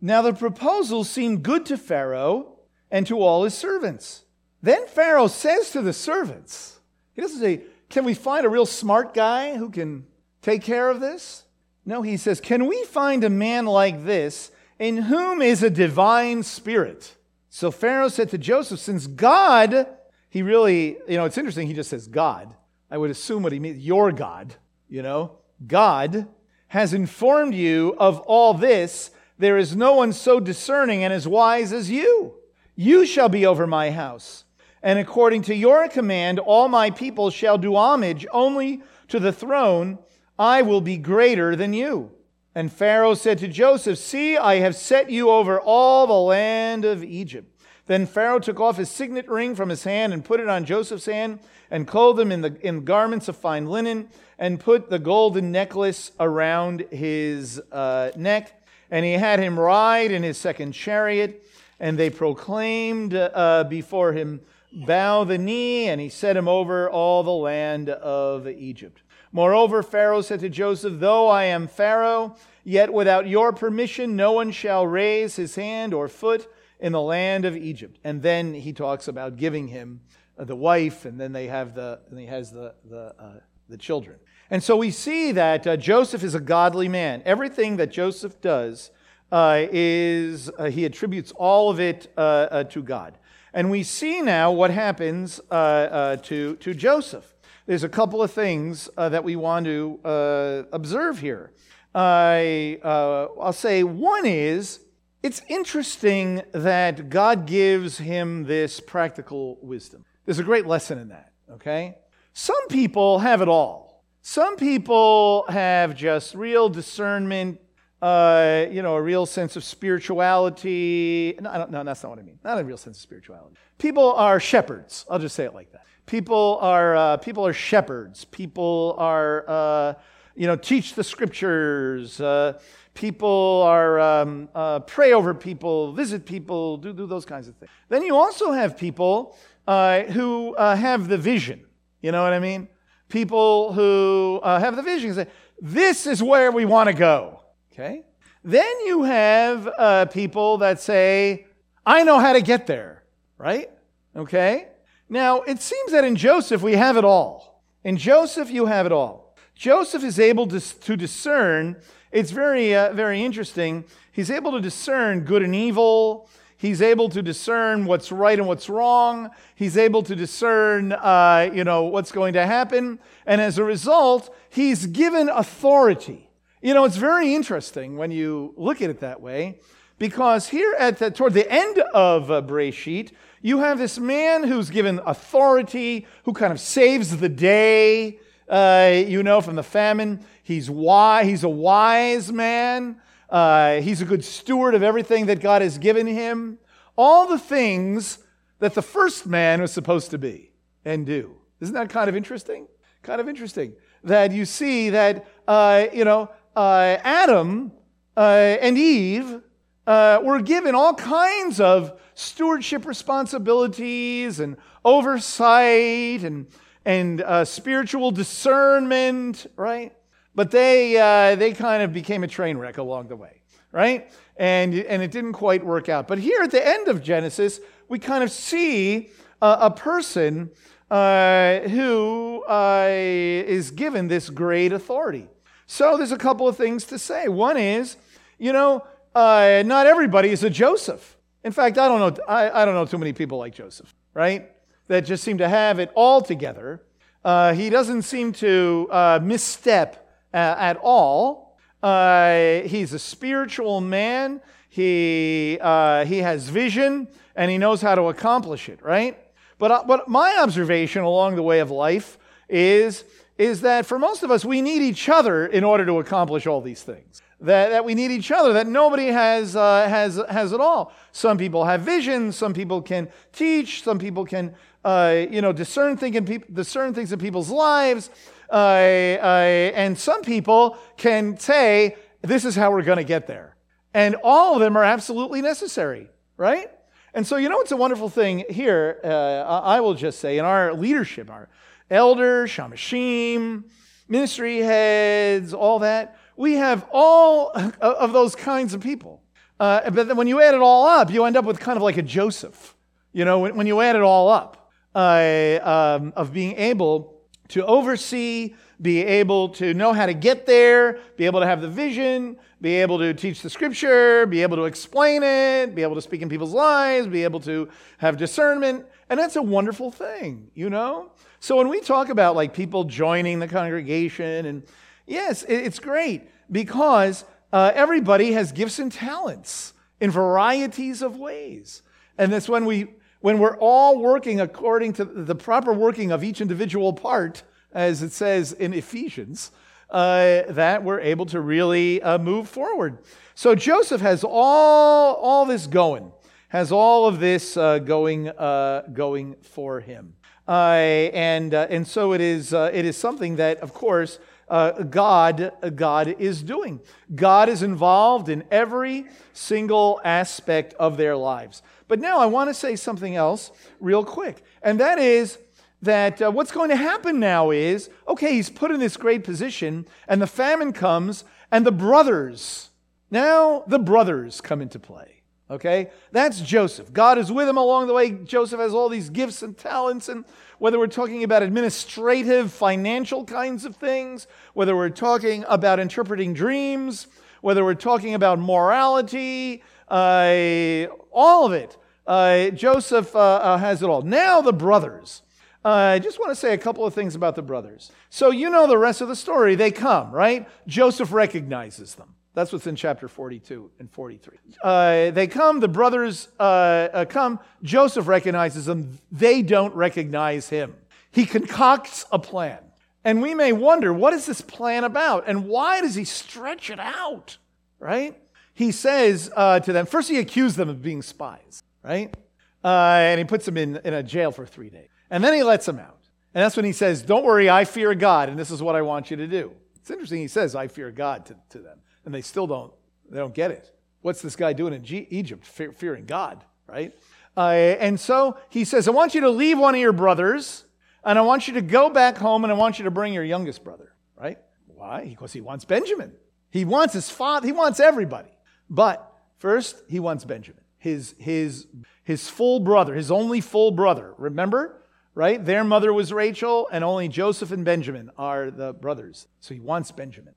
Now, 0.00 0.22
the 0.22 0.32
proposal 0.32 1.04
seemed 1.04 1.42
good 1.42 1.66
to 1.66 1.76
Pharaoh 1.76 2.58
and 2.90 3.06
to 3.06 3.20
all 3.20 3.44
his 3.44 3.54
servants. 3.54 4.24
Then 4.62 4.86
Pharaoh 4.86 5.28
says 5.28 5.70
to 5.70 5.82
the 5.82 5.92
servants, 5.92 6.80
he 7.12 7.20
doesn't 7.20 7.40
say, 7.40 7.62
Can 7.90 8.04
we 8.04 8.14
find 8.14 8.46
a 8.46 8.48
real 8.48 8.66
smart 8.66 9.12
guy 9.12 9.56
who 9.56 9.68
can 9.68 10.06
take 10.42 10.62
care 10.62 10.88
of 10.88 11.00
this? 11.00 11.44
No, 11.84 12.02
he 12.02 12.16
says, 12.16 12.40
Can 12.40 12.66
we 12.66 12.84
find 12.84 13.24
a 13.24 13.30
man 13.30 13.66
like 13.66 14.04
this 14.04 14.52
in 14.78 14.96
whom 14.96 15.42
is 15.42 15.62
a 15.62 15.70
divine 15.70 16.44
spirit? 16.44 17.16
So 17.50 17.72
Pharaoh 17.72 18.08
said 18.08 18.30
to 18.30 18.38
Joseph, 18.38 18.78
Since 18.78 19.08
God, 19.08 19.88
he 20.28 20.42
really, 20.42 20.98
you 21.08 21.16
know, 21.16 21.24
it's 21.24 21.36
interesting, 21.36 21.66
he 21.66 21.74
just 21.74 21.90
says 21.90 22.06
God. 22.06 22.54
I 22.90 22.96
would 22.96 23.10
assume 23.10 23.42
what 23.42 23.52
he 23.52 23.58
means, 23.58 23.84
your 23.84 24.12
God, 24.12 24.54
you 24.88 25.02
know, 25.02 25.38
God 25.66 26.28
has 26.68 26.94
informed 26.94 27.54
you 27.54 27.96
of 27.98 28.20
all 28.20 28.54
this. 28.54 29.10
There 29.38 29.58
is 29.58 29.74
no 29.74 29.94
one 29.94 30.12
so 30.12 30.38
discerning 30.38 31.02
and 31.02 31.12
as 31.12 31.26
wise 31.26 31.72
as 31.72 31.90
you. 31.90 32.34
You 32.76 33.04
shall 33.04 33.28
be 33.28 33.44
over 33.44 33.66
my 33.66 33.90
house 33.90 34.44
and 34.82 34.98
according 34.98 35.42
to 35.42 35.54
your 35.54 35.88
command, 35.88 36.38
all 36.38 36.68
my 36.68 36.90
people 36.90 37.30
shall 37.30 37.58
do 37.58 37.76
homage 37.76 38.26
only 38.32 38.82
to 39.08 39.20
the 39.20 39.32
throne. 39.32 39.98
I 40.38 40.62
will 40.62 40.80
be 40.80 40.96
greater 40.96 41.54
than 41.54 41.72
you. 41.74 42.12
And 42.54 42.72
Pharaoh 42.72 43.14
said 43.14 43.38
to 43.38 43.48
Joseph, 43.48 43.98
See, 43.98 44.36
I 44.36 44.56
have 44.56 44.74
set 44.74 45.10
you 45.10 45.30
over 45.30 45.60
all 45.60 46.06
the 46.06 46.14
land 46.14 46.84
of 46.84 47.04
Egypt. 47.04 47.46
Then 47.86 48.06
Pharaoh 48.06 48.38
took 48.38 48.58
off 48.58 48.76
his 48.76 48.90
signet 48.90 49.28
ring 49.28 49.54
from 49.54 49.68
his 49.68 49.84
hand 49.84 50.12
and 50.12 50.24
put 50.24 50.40
it 50.40 50.48
on 50.48 50.64
Joseph's 50.64 51.06
hand 51.06 51.40
and 51.70 51.86
clothed 51.86 52.20
him 52.20 52.32
in, 52.32 52.40
the, 52.40 52.56
in 52.66 52.84
garments 52.84 53.28
of 53.28 53.36
fine 53.36 53.66
linen 53.66 54.08
and 54.38 54.58
put 54.58 54.88
the 54.88 54.98
golden 54.98 55.52
necklace 55.52 56.12
around 56.18 56.86
his 56.90 57.60
uh, 57.70 58.10
neck. 58.16 58.62
And 58.90 59.04
he 59.04 59.12
had 59.12 59.38
him 59.38 59.58
ride 59.58 60.10
in 60.10 60.22
his 60.22 60.38
second 60.38 60.72
chariot. 60.72 61.44
And 61.78 61.98
they 61.98 62.10
proclaimed 62.10 63.14
uh, 63.14 63.64
before 63.68 64.12
him, 64.12 64.40
bow 64.72 65.24
the 65.24 65.38
knee, 65.38 65.88
and 65.88 66.00
he 66.00 66.08
set 66.08 66.36
him 66.36 66.48
over 66.48 66.88
all 66.88 67.22
the 67.22 67.30
land 67.30 67.88
of 67.88 68.46
Egypt. 68.46 69.02
Moreover, 69.32 69.82
Pharaoh 69.82 70.22
said 70.22 70.40
to 70.40 70.48
Joseph, 70.48 70.98
Though 70.98 71.28
I 71.28 71.44
am 71.44 71.68
Pharaoh, 71.68 72.36
yet 72.64 72.92
without 72.92 73.28
your 73.28 73.52
permission 73.52 74.16
no 74.16 74.32
one 74.32 74.50
shall 74.50 74.86
raise 74.86 75.36
his 75.36 75.54
hand 75.54 75.94
or 75.94 76.08
foot 76.08 76.52
in 76.80 76.92
the 76.92 77.00
land 77.00 77.44
of 77.44 77.56
Egypt. 77.56 77.98
And 78.02 78.22
then 78.22 78.54
he 78.54 78.72
talks 78.72 79.06
about 79.06 79.36
giving 79.36 79.68
him 79.68 80.00
uh, 80.38 80.44
the 80.44 80.56
wife, 80.56 81.04
and 81.04 81.20
then 81.20 81.32
they 81.32 81.46
have 81.46 81.74
the, 81.74 82.00
and 82.10 82.18
he 82.18 82.26
has 82.26 82.50
the, 82.50 82.74
the, 82.88 83.14
uh, 83.18 83.40
the 83.68 83.76
children. 83.76 84.18
And 84.50 84.62
so 84.62 84.76
we 84.76 84.90
see 84.90 85.30
that 85.32 85.66
uh, 85.66 85.76
Joseph 85.76 86.24
is 86.24 86.34
a 86.34 86.40
godly 86.40 86.88
man. 86.88 87.22
Everything 87.24 87.76
that 87.76 87.92
Joseph 87.92 88.40
does 88.40 88.90
uh, 89.30 89.66
is, 89.70 90.50
uh, 90.58 90.70
he 90.70 90.84
attributes 90.84 91.30
all 91.36 91.70
of 91.70 91.78
it 91.78 92.12
uh, 92.16 92.64
to 92.64 92.82
God. 92.82 93.16
And 93.52 93.70
we 93.70 93.82
see 93.82 94.22
now 94.22 94.52
what 94.52 94.70
happens 94.70 95.40
uh, 95.50 95.54
uh, 95.54 96.16
to, 96.16 96.56
to 96.56 96.74
Joseph. 96.74 97.34
There's 97.66 97.84
a 97.84 97.88
couple 97.88 98.22
of 98.22 98.32
things 98.32 98.88
uh, 98.96 99.08
that 99.10 99.22
we 99.24 99.36
want 99.36 99.66
to 99.66 100.00
uh, 100.04 100.62
observe 100.72 101.18
here. 101.18 101.52
I, 101.94 102.78
uh, 102.82 103.26
I'll 103.40 103.52
say 103.52 103.82
one 103.82 104.26
is 104.26 104.80
it's 105.22 105.42
interesting 105.48 106.42
that 106.52 107.10
God 107.10 107.46
gives 107.46 107.98
him 107.98 108.44
this 108.44 108.80
practical 108.80 109.58
wisdom. 109.60 110.04
There's 110.24 110.38
a 110.38 110.44
great 110.44 110.66
lesson 110.66 110.98
in 110.98 111.08
that, 111.08 111.32
okay? 111.52 111.98
Some 112.32 112.68
people 112.68 113.18
have 113.18 113.42
it 113.42 113.48
all. 113.48 114.04
Some 114.22 114.56
people 114.56 115.44
have 115.48 115.94
just 115.94 116.34
real 116.34 116.68
discernment, 116.68 117.60
uh, 118.02 118.66
you 118.70 118.82
know, 118.82 118.96
a 118.96 119.02
real 119.02 119.26
sense 119.26 119.56
of 119.56 119.64
spirituality. 119.64 121.36
No, 121.40 121.66
no, 121.68 121.84
that's 121.84 122.02
not 122.02 122.10
what 122.10 122.18
I 122.18 122.22
mean. 122.22 122.38
Not 122.42 122.58
a 122.58 122.64
real 122.64 122.78
sense 122.78 122.96
of 122.96 123.02
spirituality. 123.02 123.56
People 123.78 124.14
are 124.14 124.40
shepherds. 124.40 125.04
I'll 125.10 125.18
just 125.18 125.36
say 125.36 125.44
it 125.44 125.54
like 125.54 125.72
that. 125.72 125.84
People 126.06 126.58
are 126.62 126.96
uh, 126.96 127.16
people 127.18 127.46
are 127.46 127.52
shepherds. 127.52 128.24
People 128.24 128.96
are 128.98 129.44
uh, 129.48 129.94
you 130.34 130.46
know 130.46 130.56
teach 130.56 130.94
the 130.94 131.04
scriptures. 131.04 132.20
Uh, 132.20 132.58
people 132.94 133.62
are 133.66 134.00
um, 134.00 134.48
uh, 134.54 134.80
pray 134.80 135.12
over 135.12 135.34
people, 135.34 135.92
visit 135.92 136.24
people, 136.24 136.78
do 136.78 136.94
do 136.94 137.06
those 137.06 137.26
kinds 137.26 137.48
of 137.48 137.56
things. 137.56 137.70
Then 137.90 138.02
you 138.02 138.16
also 138.16 138.52
have 138.52 138.78
people 138.78 139.36
uh, 139.66 140.04
who 140.04 140.54
have 140.56 141.06
the 141.06 141.18
vision. 141.18 141.66
You 142.00 142.12
know 142.12 142.22
what 142.22 142.32
I 142.32 142.38
mean? 142.38 142.68
People 143.10 143.74
who 143.74 144.40
have 144.42 144.74
the 144.74 144.82
vision 144.82 145.12
say, 145.14 145.26
"This 145.60 146.06
is 146.06 146.22
where 146.22 146.50
we 146.50 146.64
want 146.64 146.88
to 146.88 146.94
go." 146.94 147.40
Okay? 147.72 148.02
Then 148.42 148.86
you 148.86 149.02
have 149.04 149.68
uh, 149.78 150.06
people 150.06 150.58
that 150.58 150.80
say, 150.80 151.46
I 151.84 152.04
know 152.04 152.18
how 152.18 152.32
to 152.32 152.40
get 152.40 152.66
there, 152.66 153.04
right? 153.38 153.70
Okay? 154.16 154.68
Now, 155.08 155.42
it 155.42 155.60
seems 155.60 155.92
that 155.92 156.04
in 156.04 156.16
Joseph 156.16 156.62
we 156.62 156.74
have 156.74 156.96
it 156.96 157.04
all. 157.04 157.64
In 157.84 157.96
Joseph, 157.96 158.50
you 158.50 158.66
have 158.66 158.86
it 158.86 158.92
all. 158.92 159.34
Joseph 159.54 160.04
is 160.04 160.18
able 160.18 160.46
to, 160.48 160.60
to 160.60 160.96
discern, 160.96 161.76
it's 162.12 162.30
very, 162.30 162.74
uh, 162.74 162.92
very 162.92 163.22
interesting. 163.22 163.84
He's 164.12 164.30
able 164.30 164.52
to 164.52 164.60
discern 164.60 165.20
good 165.20 165.42
and 165.42 165.54
evil. 165.54 166.28
He's 166.56 166.80
able 166.82 167.08
to 167.10 167.22
discern 167.22 167.84
what's 167.84 168.10
right 168.10 168.38
and 168.38 168.48
what's 168.48 168.68
wrong. 168.68 169.30
He's 169.54 169.76
able 169.76 170.02
to 170.04 170.16
discern, 170.16 170.92
uh, 170.92 171.50
you 171.52 171.64
know, 171.64 171.84
what's 171.84 172.12
going 172.12 172.34
to 172.34 172.46
happen. 172.46 172.98
And 173.26 173.40
as 173.40 173.58
a 173.58 173.64
result, 173.64 174.34
he's 174.48 174.86
given 174.86 175.28
authority. 175.28 176.29
You 176.62 176.74
know, 176.74 176.84
it's 176.84 176.96
very 176.96 177.34
interesting 177.34 177.96
when 177.96 178.10
you 178.10 178.52
look 178.54 178.82
at 178.82 178.90
it 178.90 179.00
that 179.00 179.22
way, 179.22 179.60
because 179.98 180.48
here 180.48 180.74
at 180.78 180.98
the, 180.98 181.10
toward 181.10 181.32
the 181.32 181.50
end 181.50 181.78
of 181.94 182.30
uh, 182.30 182.42
Breshit, 182.42 183.12
you 183.40 183.60
have 183.60 183.78
this 183.78 183.98
man 183.98 184.44
who's 184.44 184.68
given 184.68 185.00
authority, 185.06 186.06
who 186.24 186.34
kind 186.34 186.52
of 186.52 186.60
saves 186.60 187.16
the 187.16 187.30
day, 187.30 188.18
uh, 188.46 188.92
you 188.94 189.22
know, 189.22 189.40
from 189.40 189.56
the 189.56 189.62
famine. 189.62 190.22
He's 190.42 190.68
wise. 190.68 191.26
He's 191.26 191.44
a 191.44 191.48
wise 191.48 192.30
man. 192.30 193.00
Uh, 193.30 193.80
he's 193.80 194.02
a 194.02 194.04
good 194.04 194.22
steward 194.22 194.74
of 194.74 194.82
everything 194.82 195.26
that 195.26 195.40
God 195.40 195.62
has 195.62 195.78
given 195.78 196.06
him. 196.06 196.58
All 196.94 197.26
the 197.26 197.38
things 197.38 198.18
that 198.58 198.74
the 198.74 198.82
first 198.82 199.26
man 199.26 199.62
was 199.62 199.72
supposed 199.72 200.10
to 200.10 200.18
be 200.18 200.52
and 200.84 201.06
do. 201.06 201.36
Isn't 201.60 201.74
that 201.74 201.88
kind 201.88 202.10
of 202.10 202.16
interesting? 202.16 202.68
Kind 203.02 203.18
of 203.18 203.30
interesting 203.30 203.72
that 204.04 204.32
you 204.32 204.44
see 204.44 204.90
that, 204.90 205.26
uh, 205.46 205.86
you 205.92 206.04
know, 206.04 206.30
uh, 206.56 206.98
Adam 207.02 207.72
uh, 208.16 208.20
and 208.60 208.76
Eve 208.76 209.40
uh, 209.86 210.20
were 210.22 210.40
given 210.40 210.74
all 210.74 210.94
kinds 210.94 211.60
of 211.60 212.00
stewardship 212.14 212.86
responsibilities 212.86 214.40
and 214.40 214.56
oversight 214.84 216.22
and, 216.22 216.46
and 216.84 217.22
uh, 217.22 217.44
spiritual 217.44 218.10
discernment, 218.10 219.46
right? 219.56 219.94
But 220.34 220.50
they, 220.50 220.98
uh, 220.98 221.36
they 221.36 221.52
kind 221.52 221.82
of 221.82 221.92
became 221.92 222.24
a 222.24 222.28
train 222.28 222.58
wreck 222.58 222.78
along 222.78 223.08
the 223.08 223.16
way, 223.16 223.42
right? 223.72 224.10
And, 224.36 224.74
and 224.74 225.02
it 225.02 225.10
didn't 225.10 225.32
quite 225.32 225.64
work 225.64 225.88
out. 225.88 226.08
But 226.08 226.18
here 226.18 226.42
at 226.42 226.50
the 226.50 226.66
end 226.66 226.88
of 226.88 227.02
Genesis, 227.02 227.60
we 227.88 227.98
kind 227.98 228.22
of 228.22 228.30
see 228.30 229.10
uh, 229.42 229.56
a 229.60 229.70
person 229.70 230.50
who 230.90 232.44
is 232.48 233.70
given 233.70 234.08
this 234.08 234.28
great 234.28 234.72
authority. 234.72 235.28
So 235.70 235.96
there's 235.96 236.10
a 236.10 236.18
couple 236.18 236.48
of 236.48 236.56
things 236.56 236.82
to 236.86 236.98
say. 236.98 237.28
One 237.28 237.56
is, 237.56 237.96
you 238.38 238.52
know, 238.52 238.84
uh, 239.14 239.62
not 239.64 239.86
everybody 239.86 240.30
is 240.30 240.42
a 240.42 240.50
Joseph. 240.50 241.16
In 241.44 241.52
fact, 241.52 241.78
I 241.78 241.86
don't 241.86 242.00
know. 242.00 242.24
I, 242.26 242.50
I, 242.50 242.64
don't 242.64 242.74
know 242.74 242.86
too 242.86 242.98
many 242.98 243.12
people 243.12 243.38
like 243.38 243.54
Joseph, 243.54 243.94
right? 244.12 244.50
That 244.88 245.02
just 245.02 245.22
seem 245.22 245.38
to 245.38 245.48
have 245.48 245.78
it 245.78 245.92
all 245.94 246.22
together. 246.22 246.82
Uh, 247.24 247.52
he 247.52 247.70
doesn't 247.70 248.02
seem 248.02 248.32
to 248.32 248.88
uh, 248.90 249.20
misstep 249.22 250.10
uh, 250.34 250.56
at 250.58 250.76
all. 250.82 251.56
Uh, 251.80 252.62
he's 252.62 252.92
a 252.92 252.98
spiritual 252.98 253.80
man. 253.80 254.42
He, 254.70 255.56
uh, 255.60 256.04
he 256.04 256.18
has 256.18 256.48
vision 256.48 257.06
and 257.36 257.48
he 257.48 257.58
knows 257.58 257.80
how 257.80 257.94
to 257.94 258.08
accomplish 258.08 258.68
it, 258.68 258.82
right? 258.82 259.16
But, 259.58 259.86
but 259.86 260.08
my 260.08 260.36
observation 260.40 261.04
along 261.04 261.36
the 261.36 261.44
way 261.44 261.60
of 261.60 261.70
life 261.70 262.18
is, 262.48 263.04
is 263.40 263.62
that 263.62 263.86
for 263.86 263.98
most 263.98 264.22
of 264.22 264.30
us, 264.30 264.44
we 264.44 264.60
need 264.60 264.82
each 264.82 265.08
other 265.08 265.46
in 265.46 265.64
order 265.64 265.86
to 265.86 265.98
accomplish 265.98 266.46
all 266.46 266.60
these 266.60 266.82
things. 266.82 267.22
That, 267.40 267.70
that 267.70 267.86
we 267.86 267.94
need 267.94 268.10
each 268.10 268.30
other, 268.30 268.52
that 268.52 268.66
nobody 268.66 269.06
has, 269.06 269.56
uh, 269.56 269.88
has, 269.88 270.20
has 270.28 270.52
it 270.52 270.60
all. 270.60 270.92
Some 271.12 271.38
people 271.38 271.64
have 271.64 271.80
vision, 271.80 272.32
some 272.32 272.52
people 272.52 272.82
can 272.82 273.08
teach, 273.32 273.82
some 273.82 273.98
people 273.98 274.26
can 274.26 274.54
uh, 274.84 275.24
you 275.30 275.40
know, 275.40 275.54
discern, 275.54 275.96
think 275.96 276.16
in 276.16 276.26
peop- 276.26 276.54
discern 276.54 276.92
things 276.92 277.14
in 277.14 277.18
people's 277.18 277.48
lives. 277.48 278.10
Uh, 278.50 278.54
uh, 278.54 279.72
and 279.74 279.98
some 279.98 280.20
people 280.20 280.76
can 280.98 281.38
say, 281.38 281.96
this 282.20 282.44
is 282.44 282.54
how 282.54 282.70
we're 282.70 282.82
going 282.82 282.98
to 282.98 283.04
get 283.04 283.26
there. 283.26 283.56
And 283.94 284.16
all 284.22 284.56
of 284.56 284.60
them 284.60 284.76
are 284.76 284.84
absolutely 284.84 285.40
necessary, 285.40 286.10
right? 286.36 286.70
And 287.14 287.26
so, 287.26 287.36
you 287.36 287.48
know, 287.48 287.60
it's 287.60 287.72
a 287.72 287.76
wonderful 287.76 288.10
thing 288.10 288.44
here, 288.50 289.00
uh, 289.02 289.08
I 289.08 289.80
will 289.80 289.94
just 289.94 290.20
say, 290.20 290.36
in 290.36 290.44
our 290.44 290.74
leadership, 290.74 291.30
our 291.30 291.48
elders, 291.90 292.50
shamashim, 292.50 293.64
ministry 294.08 294.58
heads, 294.58 295.54
all 295.54 295.80
that, 295.80 296.16
we 296.36 296.54
have 296.54 296.86
all 296.92 297.50
of 297.80 298.12
those 298.12 298.34
kinds 298.34 298.74
of 298.74 298.80
people. 298.80 299.22
Uh, 299.58 299.90
but 299.90 300.08
then 300.08 300.16
when 300.16 300.26
you 300.26 300.40
add 300.40 300.54
it 300.54 300.60
all 300.60 300.86
up, 300.86 301.10
you 301.10 301.24
end 301.24 301.36
up 301.36 301.44
with 301.44 301.60
kind 301.60 301.76
of 301.76 301.82
like 301.82 301.98
a 301.98 302.02
Joseph, 302.02 302.74
you 303.12 303.24
know, 303.24 303.40
when, 303.40 303.56
when 303.56 303.66
you 303.66 303.80
add 303.80 303.94
it 303.94 304.02
all 304.02 304.28
up, 304.28 304.70
uh, 304.94 305.58
um, 305.62 306.12
of 306.16 306.32
being 306.32 306.56
able 306.56 307.20
to 307.48 307.66
oversee, 307.66 308.54
be 308.80 309.02
able 309.02 309.50
to 309.50 309.74
know 309.74 309.92
how 309.92 310.06
to 310.06 310.14
get 310.14 310.46
there, 310.46 310.98
be 311.16 311.26
able 311.26 311.40
to 311.40 311.46
have 311.46 311.60
the 311.60 311.68
vision, 311.68 312.38
be 312.60 312.76
able 312.76 312.98
to 312.98 313.12
teach 313.12 313.42
the 313.42 313.50
scripture, 313.50 314.24
be 314.26 314.42
able 314.42 314.56
to 314.56 314.64
explain 314.64 315.22
it, 315.22 315.74
be 315.74 315.82
able 315.82 315.94
to 315.96 316.02
speak 316.02 316.22
in 316.22 316.28
people's 316.28 316.54
lives, 316.54 317.06
be 317.06 317.24
able 317.24 317.40
to 317.40 317.68
have 317.98 318.16
discernment. 318.16 318.86
And 319.10 319.18
that's 319.18 319.36
a 319.36 319.42
wonderful 319.42 319.90
thing, 319.90 320.50
you 320.54 320.70
know? 320.70 321.10
So 321.40 321.56
when 321.56 321.68
we 321.68 321.80
talk 321.80 322.10
about 322.10 322.36
like 322.36 322.54
people 322.54 322.84
joining 322.84 323.38
the 323.38 323.48
congregation, 323.48 324.46
and 324.46 324.62
yes, 325.06 325.42
it's 325.48 325.78
great 325.78 326.28
because 326.52 327.24
uh, 327.52 327.72
everybody 327.74 328.32
has 328.32 328.52
gifts 328.52 328.78
and 328.78 328.92
talents 328.92 329.72
in 330.00 330.10
varieties 330.10 331.02
of 331.02 331.16
ways. 331.16 331.82
And 332.18 332.32
that's 332.32 332.48
when 332.48 332.66
we 332.66 332.94
when 333.20 333.38
we're 333.38 333.56
all 333.58 333.98
working 333.98 334.40
according 334.40 334.94
to 334.94 335.04
the 335.04 335.34
proper 335.34 335.72
working 335.72 336.10
of 336.10 336.24
each 336.24 336.40
individual 336.40 336.92
part, 336.92 337.42
as 337.72 338.02
it 338.02 338.12
says 338.12 338.52
in 338.52 338.72
Ephesians, 338.72 339.50
uh, 339.90 340.42
that 340.48 340.82
we're 340.82 341.00
able 341.00 341.26
to 341.26 341.40
really 341.40 342.00
uh, 342.02 342.18
move 342.18 342.48
forward. 342.48 342.98
So 343.34 343.54
Joseph 343.54 344.00
has 344.00 344.24
all, 344.24 345.14
all 345.16 345.44
this 345.44 345.66
going, 345.66 346.12
has 346.48 346.72
all 346.72 347.06
of 347.06 347.20
this 347.20 347.56
uh, 347.56 347.78
going, 347.80 348.28
uh, 348.28 348.84
going 348.92 349.36
for 349.42 349.80
him. 349.80 350.14
Uh, 350.50 351.10
and, 351.14 351.54
uh, 351.54 351.68
and 351.70 351.86
so 351.86 352.12
it 352.12 352.20
is, 352.20 352.52
it 352.52 352.84
is 352.84 352.96
something 352.96 353.36
that, 353.36 353.58
of 353.58 353.72
course, 353.72 354.18
God, 354.48 355.52
God 355.76 356.08
is 356.18 356.42
doing. 356.42 356.80
God 357.14 357.48
is 357.48 357.62
involved 357.62 358.28
in 358.28 358.42
every 358.50 359.06
single 359.32 360.00
aspect 360.02 360.74
of 360.74 360.96
their 360.96 361.16
lives. 361.16 361.62
But 361.86 362.00
now 362.00 362.18
I 362.18 362.26
want 362.26 362.50
to 362.50 362.54
say 362.54 362.74
something 362.74 363.14
else 363.14 363.52
real 363.78 364.04
quick, 364.04 364.42
and 364.60 364.80
that 364.80 364.98
is 364.98 365.38
that 365.82 366.20
uh, 366.20 366.32
what's 366.32 366.50
going 366.50 366.70
to 366.70 366.76
happen 366.76 367.20
now 367.20 367.50
is 367.50 367.88
okay, 368.08 368.32
he's 368.34 368.50
put 368.50 368.72
in 368.72 368.80
this 368.80 368.96
great 368.96 369.22
position, 369.22 369.86
and 370.08 370.20
the 370.20 370.26
famine 370.26 370.72
comes, 370.72 371.22
and 371.52 371.64
the 371.64 371.72
brothers, 371.72 372.70
now 373.08 373.62
the 373.68 373.78
brothers 373.78 374.40
come 374.40 374.60
into 374.60 374.80
play. 374.80 375.19
Okay? 375.50 375.90
That's 376.12 376.40
Joseph. 376.40 376.92
God 376.92 377.18
is 377.18 377.32
with 377.32 377.48
him 377.48 377.56
along 377.56 377.88
the 377.88 377.94
way. 377.94 378.10
Joseph 378.10 378.60
has 378.60 378.72
all 378.72 378.88
these 378.88 379.10
gifts 379.10 379.42
and 379.42 379.56
talents, 379.56 380.08
and 380.08 380.24
whether 380.58 380.78
we're 380.78 380.86
talking 380.86 381.24
about 381.24 381.42
administrative, 381.42 382.52
financial 382.52 383.24
kinds 383.24 383.64
of 383.64 383.76
things, 383.76 384.26
whether 384.54 384.76
we're 384.76 384.90
talking 384.90 385.44
about 385.48 385.80
interpreting 385.80 386.34
dreams, 386.34 387.08
whether 387.40 387.64
we're 387.64 387.74
talking 387.74 388.14
about 388.14 388.38
morality, 388.38 389.62
uh, 389.88 390.86
all 391.10 391.46
of 391.46 391.52
it. 391.52 391.76
Uh, 392.06 392.50
Joseph 392.50 393.14
uh, 393.14 393.18
uh, 393.18 393.58
has 393.58 393.82
it 393.82 393.88
all. 393.88 394.02
Now, 394.02 394.40
the 394.40 394.52
brothers. 394.52 395.22
Uh, 395.64 395.68
I 395.68 395.98
just 395.98 396.18
want 396.18 396.30
to 396.30 396.36
say 396.36 396.54
a 396.54 396.58
couple 396.58 396.86
of 396.86 396.94
things 396.94 397.14
about 397.14 397.34
the 397.34 397.42
brothers. 397.42 397.92
So, 398.08 398.30
you 398.30 398.48
know 398.50 398.66
the 398.66 398.78
rest 398.78 399.00
of 399.00 399.08
the 399.08 399.16
story. 399.16 399.56
They 399.56 399.70
come, 399.70 400.10
right? 400.10 400.48
Joseph 400.66 401.12
recognizes 401.12 401.96
them. 401.96 402.14
That's 402.34 402.52
what's 402.52 402.66
in 402.66 402.76
chapter 402.76 403.08
42 403.08 403.70
and 403.78 403.90
43. 403.90 404.38
Uh, 404.62 405.10
they 405.10 405.26
come, 405.26 405.60
the 405.60 405.68
brothers 405.68 406.28
uh, 406.38 407.04
come. 407.08 407.40
Joseph 407.62 408.06
recognizes 408.06 408.66
them. 408.66 408.98
They 409.10 409.42
don't 409.42 409.74
recognize 409.74 410.48
him. 410.48 410.74
He 411.10 411.26
concocts 411.26 412.06
a 412.12 412.18
plan. 412.18 412.58
And 413.04 413.20
we 413.20 413.34
may 413.34 413.52
wonder, 413.52 413.92
what 413.92 414.12
is 414.12 414.26
this 414.26 414.40
plan 414.40 414.84
about? 414.84 415.24
And 415.26 415.46
why 415.46 415.80
does 415.80 415.94
he 415.94 416.04
stretch 416.04 416.70
it 416.70 416.78
out, 416.78 417.38
right? 417.78 418.16
He 418.54 418.72
says 418.72 419.28
to 419.28 419.62
them, 419.66 419.86
first, 419.86 420.08
he 420.08 420.18
accused 420.18 420.56
them 420.56 420.68
of 420.68 420.82
being 420.82 421.02
spies 421.02 421.62
right? 421.82 422.14
Uh, 422.62 422.98
and 423.00 423.18
he 423.18 423.24
puts 423.24 423.46
them 423.46 423.56
in, 423.56 423.76
in 423.84 423.94
a 423.94 424.02
jail 424.02 424.32
for 424.32 424.46
three 424.46 424.70
days. 424.70 424.88
And 425.10 425.24
then 425.24 425.34
he 425.34 425.42
lets 425.42 425.66
them 425.66 425.78
out. 425.78 425.98
And 426.34 426.44
that's 426.44 426.56
when 426.56 426.64
he 426.64 426.72
says, 426.72 427.02
Don't 427.02 427.24
worry, 427.24 427.50
I 427.50 427.64
fear 427.64 427.94
God, 427.94 428.28
and 428.28 428.38
this 428.38 428.50
is 428.50 428.62
what 428.62 428.76
I 428.76 428.82
want 428.82 429.10
you 429.10 429.16
to 429.16 429.26
do. 429.26 429.52
It's 429.80 429.90
interesting 429.90 430.20
he 430.20 430.28
says, 430.28 430.54
I 430.54 430.68
fear 430.68 430.90
God 430.90 431.26
to, 431.26 431.36
to 431.50 431.58
them. 431.58 431.78
And 432.04 432.14
they 432.14 432.22
still 432.22 432.46
don't, 432.46 432.72
they 433.10 433.18
don't 433.18 433.34
get 433.34 433.50
it. 433.50 433.70
What's 434.02 434.22
this 434.22 434.36
guy 434.36 434.52
doing 434.52 434.72
in 434.72 434.84
G- 434.84 435.06
Egypt, 435.10 435.44
fe- 435.44 435.72
fearing 435.76 436.06
God, 436.06 436.44
right? 436.66 436.94
Uh, 437.36 437.50
and 437.50 438.00
so 438.00 438.38
he 438.48 438.64
says, 438.64 438.88
I 438.88 438.92
want 438.92 439.14
you 439.14 439.20
to 439.22 439.30
leave 439.30 439.58
one 439.58 439.74
of 439.74 439.80
your 439.80 439.92
brothers, 439.92 440.64
and 441.04 441.18
I 441.18 441.22
want 441.22 441.48
you 441.48 441.54
to 441.54 441.62
go 441.62 441.90
back 441.90 442.16
home, 442.16 442.44
and 442.44 442.52
I 442.52 442.56
want 442.56 442.78
you 442.78 442.84
to 442.86 442.90
bring 442.90 443.12
your 443.12 443.24
youngest 443.24 443.62
brother, 443.62 443.92
right? 444.16 444.38
Why? 444.66 445.04
Because 445.04 445.32
he 445.32 445.40
wants 445.40 445.64
Benjamin. 445.64 446.12
He 446.50 446.64
wants 446.64 446.94
his 446.94 447.10
father, 447.10 447.46
he 447.46 447.52
wants 447.52 447.78
everybody. 447.80 448.30
But 448.68 449.12
first, 449.38 449.76
he 449.88 450.00
wants 450.00 450.24
Benjamin 450.24 450.62
his, 450.80 451.14
his, 451.18 451.66
his 452.02 452.28
full 452.28 452.58
brother, 452.58 452.94
his 452.94 453.10
only 453.10 453.40
full 453.40 453.70
brother. 453.70 454.14
Remember? 454.18 454.82
Right? 455.14 455.44
Their 455.44 455.62
mother 455.62 455.92
was 455.92 456.12
Rachel, 456.12 456.68
and 456.72 456.82
only 456.82 457.08
Joseph 457.08 457.52
and 457.52 457.64
Benjamin 457.64 458.10
are 458.16 458.50
the 458.50 458.72
brothers. 458.72 459.28
So 459.40 459.54
he 459.54 459.60
wants 459.60 459.92
Benjamin. 459.92 460.34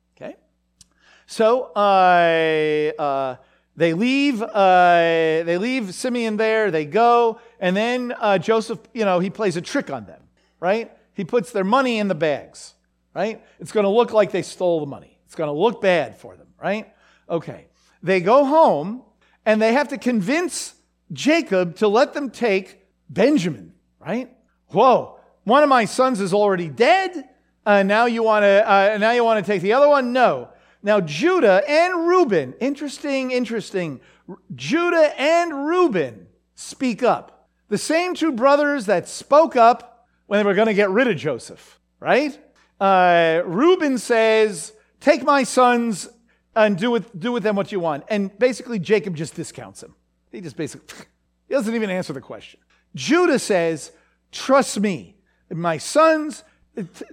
So, 1.26 1.72
uh, 1.76 2.92
uh, 3.02 3.36
They 3.76 3.94
leave, 3.94 4.42
uh, 4.42 5.44
they 5.46 5.58
leave 5.58 5.96
Simeon 5.96 6.38
there, 6.38 6.70
they 6.70 6.86
go, 6.86 7.40
and 7.60 7.76
then 7.76 8.14
uh, 8.20 8.38
Joseph, 8.38 8.80
you 8.94 9.04
know, 9.04 9.20
he 9.20 9.32
plays 9.32 9.58
a 9.58 9.62
trick 9.62 9.90
on 9.90 10.06
them, 10.06 10.22
right? 10.60 10.92
He 11.16 11.26
puts 11.26 11.52
their 11.52 11.64
money 11.64 11.98
in 11.98 12.08
the 12.08 12.16
bags, 12.16 12.76
right? 13.16 13.42
It's 13.60 13.72
going 13.72 13.86
to 13.86 13.90
look 13.90 14.14
like 14.14 14.32
they 14.32 14.44
stole 14.44 14.80
the 14.80 14.86
money. 14.86 15.18
It's 15.26 15.34
going 15.34 15.48
to 15.48 15.60
look 15.60 15.82
bad 15.82 16.16
for 16.20 16.36
them, 16.36 16.48
right? 16.62 16.94
Okay. 17.28 17.66
They 18.04 18.22
go 18.22 18.46
home 18.46 19.02
and 19.44 19.60
they 19.60 19.74
have 19.74 19.88
to 19.88 19.98
convince 19.98 20.76
Jacob 21.12 21.76
to 21.78 21.88
let 21.88 22.14
them 22.14 22.30
take 22.30 22.86
Benjamin, 23.10 23.74
right? 24.00 24.30
Whoa, 24.68 25.18
one 25.46 25.64
of 25.64 25.70
my 25.70 25.86
sons 25.86 26.20
is 26.22 26.32
already 26.34 26.70
dead. 26.70 27.28
Uh, 27.66 27.82
now 27.82 28.06
you 28.06 28.22
want 28.22 28.44
to 28.44 28.70
uh, 28.70 28.98
now 29.00 29.12
you 29.12 29.24
want 29.24 29.44
to 29.44 29.52
take 29.52 29.64
the 29.64 29.74
other 29.74 29.90
one? 29.90 30.14
No. 30.14 30.50
Now, 30.84 31.00
Judah 31.00 31.63
and 31.67 32.08
Reuben, 32.08 32.54
interesting, 32.60 33.32
interesting. 33.32 34.02
Judah 34.54 35.13
and 35.17 35.65
Reuben 35.65 36.28
speak 36.56 37.02
up. 37.02 37.48
The 37.69 37.78
same 37.78 38.13
two 38.13 38.34
brothers 38.34 38.86
that 38.88 39.08
spoke 39.08 39.56
up 39.56 40.08
when 40.28 40.39
they 40.39 40.43
were 40.43 40.54
going 40.54 40.67
to 40.67 40.74
get 40.74 40.89
rid 40.89 41.08
of 41.08 41.15
Joseph, 41.15 41.80
right? 42.02 42.38
Uh, 42.80 43.41
Reuben 43.46 43.98
says, 43.98 44.74
Take 45.00 45.24
my 45.24 45.43
sons 45.43 46.10
and 46.56 46.78
do 46.78 46.91
with, 46.91 47.17
do 47.17 47.32
with 47.32 47.43
them 47.43 47.56
what 47.56 47.72
you 47.72 47.80
want. 47.80 48.04
And 48.10 48.38
basically, 48.38 48.80
Jacob 48.80 49.15
just 49.15 49.36
discounts 49.36 49.84
him. 49.84 49.96
He 50.32 50.41
just 50.41 50.58
basically, 50.58 51.06
he 51.48 51.54
doesn't 51.54 51.74
even 51.74 51.89
answer 51.89 52.13
the 52.13 52.22
question. 52.22 52.60
Judah 52.93 53.39
says, 53.39 53.91
Trust 54.32 54.80
me, 54.80 55.15
my 55.50 55.78
sons, 55.78 56.43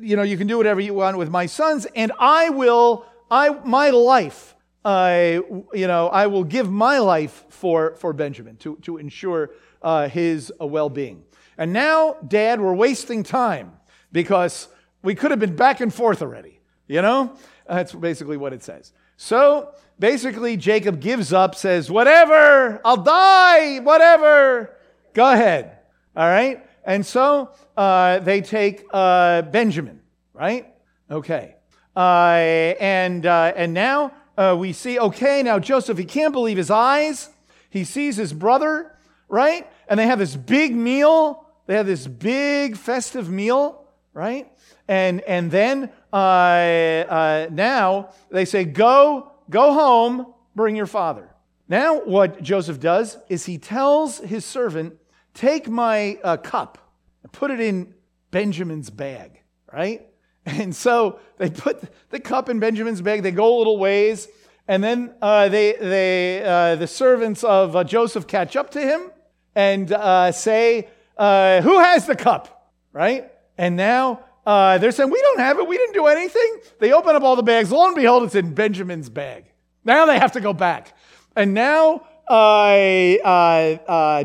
you 0.00 0.16
know, 0.16 0.22
you 0.22 0.36
can 0.36 0.46
do 0.46 0.56
whatever 0.56 0.80
you 0.80 0.94
want 0.94 1.18
with 1.18 1.30
my 1.30 1.46
sons, 1.46 1.86
and 1.94 2.12
I 2.18 2.48
will 2.50 3.06
I, 3.30 3.50
my 3.64 3.90
life, 3.90 4.56
I, 4.84 5.40
you 5.72 5.86
know, 5.86 6.08
I 6.08 6.26
will 6.26 6.44
give 6.44 6.70
my 6.70 6.98
life 6.98 7.44
for, 7.48 7.94
for 7.96 8.12
Benjamin 8.12 8.56
to, 8.56 8.76
to 8.82 8.96
ensure 8.96 9.50
uh, 9.82 10.08
his 10.08 10.52
uh, 10.60 10.66
well 10.66 10.88
being. 10.88 11.22
And 11.56 11.72
now, 11.72 12.16
Dad, 12.26 12.60
we're 12.60 12.74
wasting 12.74 13.22
time 13.22 13.72
because 14.12 14.68
we 15.02 15.14
could 15.14 15.30
have 15.30 15.40
been 15.40 15.56
back 15.56 15.80
and 15.80 15.92
forth 15.92 16.22
already. 16.22 16.60
You 16.88 17.02
know? 17.02 17.36
That's 17.68 17.92
basically 17.92 18.36
what 18.36 18.52
it 18.52 18.62
says. 18.62 18.92
So 19.16 19.74
basically, 19.98 20.56
Jacob 20.56 21.00
gives 21.00 21.32
up, 21.32 21.54
says, 21.54 21.90
Whatever, 21.90 22.80
I'll 22.84 23.02
die, 23.02 23.78
whatever. 23.78 24.76
Go 25.12 25.30
ahead. 25.30 25.78
All 26.16 26.26
right? 26.26 26.66
And 26.84 27.04
so 27.04 27.50
uh, 27.76 28.18
they 28.20 28.40
take 28.40 28.84
uh, 28.92 29.42
Benjamin, 29.42 30.00
right? 30.32 30.74
Okay. 31.10 31.56
Uh, 31.96 32.74
and, 32.80 33.26
uh, 33.26 33.52
and 33.56 33.74
now 33.74 34.12
uh, 34.36 34.56
we 34.58 34.72
see, 34.72 34.98
okay, 34.98 35.42
now 35.42 35.58
Joseph, 35.58 35.98
he 35.98 36.04
can't 36.04 36.32
believe 36.32 36.56
his 36.56 36.70
eyes. 36.70 37.30
He 37.68 37.84
sees 37.84 38.16
his 38.16 38.32
brother, 38.32 38.96
right? 39.28 39.70
And 39.88 39.98
they 39.98 40.06
have 40.06 40.18
this 40.18 40.36
big 40.36 40.74
meal. 40.74 41.46
They 41.66 41.76
have 41.76 41.86
this 41.86 42.06
big 42.06 42.76
festive 42.76 43.30
meal, 43.30 43.84
right? 44.12 44.50
And, 44.88 45.20
and 45.22 45.50
then 45.50 45.90
uh, 46.12 46.16
uh, 46.16 47.48
now 47.50 48.10
they 48.30 48.44
say, 48.44 48.64
go, 48.64 49.30
go 49.48 49.72
home, 49.72 50.34
bring 50.56 50.74
your 50.74 50.86
father. 50.86 51.28
Now, 51.68 52.00
what 52.00 52.42
Joseph 52.42 52.80
does 52.80 53.16
is 53.28 53.46
he 53.46 53.56
tells 53.56 54.18
his 54.18 54.44
servant, 54.44 54.96
take 55.34 55.68
my 55.68 56.18
uh, 56.24 56.36
cup 56.38 56.78
and 57.22 57.30
put 57.30 57.52
it 57.52 57.60
in 57.60 57.94
Benjamin's 58.32 58.90
bag, 58.90 59.40
right? 59.72 60.09
And 60.50 60.74
so 60.74 61.20
they 61.38 61.50
put 61.50 61.82
the 62.10 62.20
cup 62.20 62.48
in 62.48 62.58
Benjamin's 62.58 63.00
bag. 63.00 63.22
They 63.22 63.30
go 63.30 63.56
a 63.56 63.58
little 63.58 63.78
ways, 63.78 64.28
and 64.66 64.82
then 64.82 65.14
uh, 65.22 65.48
they, 65.48 65.72
they, 65.72 66.42
uh, 66.42 66.76
the 66.76 66.86
servants 66.86 67.44
of 67.44 67.76
uh, 67.76 67.84
Joseph 67.84 68.26
catch 68.26 68.56
up 68.56 68.70
to 68.72 68.80
him 68.80 69.10
and 69.54 69.92
uh, 69.92 70.32
say, 70.32 70.88
uh, 71.16 71.60
"Who 71.62 71.78
has 71.78 72.06
the 72.06 72.16
cup?" 72.16 72.72
Right? 72.92 73.30
And 73.56 73.76
now 73.76 74.24
uh, 74.44 74.78
they're 74.78 74.92
saying, 74.92 75.10
"We 75.10 75.20
don't 75.20 75.40
have 75.40 75.58
it. 75.58 75.68
We 75.68 75.76
didn't 75.76 75.94
do 75.94 76.06
anything." 76.06 76.58
They 76.78 76.92
open 76.92 77.16
up 77.16 77.22
all 77.22 77.36
the 77.36 77.42
bags. 77.42 77.70
Lo 77.70 77.86
and 77.86 77.94
behold, 77.94 78.24
it's 78.24 78.34
in 78.34 78.54
Benjamin's 78.54 79.08
bag. 79.08 79.44
Now 79.84 80.06
they 80.06 80.18
have 80.18 80.32
to 80.32 80.40
go 80.40 80.52
back, 80.52 80.94
and 81.36 81.54
now 81.54 82.06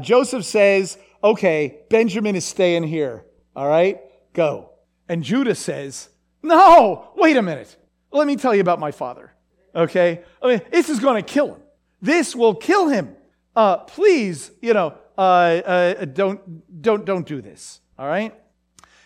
Joseph 0.01 0.45
says, 0.45 0.97
"Okay, 1.23 1.79
Benjamin 1.89 2.35
is 2.35 2.45
staying 2.45 2.83
here. 2.83 3.25
All 3.55 3.67
right, 3.67 3.99
go." 4.33 4.71
And 5.07 5.23
Judah 5.23 5.55
says, 5.55 6.09
No, 6.45 7.11
wait 7.15 7.37
a 7.37 7.41
minute. 7.41 7.75
Let 8.11 8.27
me 8.27 8.35
tell 8.35 8.53
you 8.53 8.61
about 8.61 8.79
my 8.79 8.91
father. 8.91 9.33
Okay? 9.73 10.23
I 10.41 10.47
mean, 10.47 10.61
this 10.71 10.89
is 10.89 10.99
going 10.99 11.21
to 11.21 11.33
kill 11.33 11.55
him. 11.55 11.61
This 12.01 12.35
will 12.35 12.53
kill 12.53 12.87
him. 12.87 13.15
Uh, 13.55 13.77
please, 13.77 14.51
you 14.61 14.73
know, 14.73 14.93
uh, 15.17 15.21
uh, 15.21 16.05
don't, 16.05 16.81
don't, 16.81 17.03
don't 17.03 17.25
do 17.25 17.41
this. 17.41 17.81
All 17.97 18.07
right? 18.07 18.33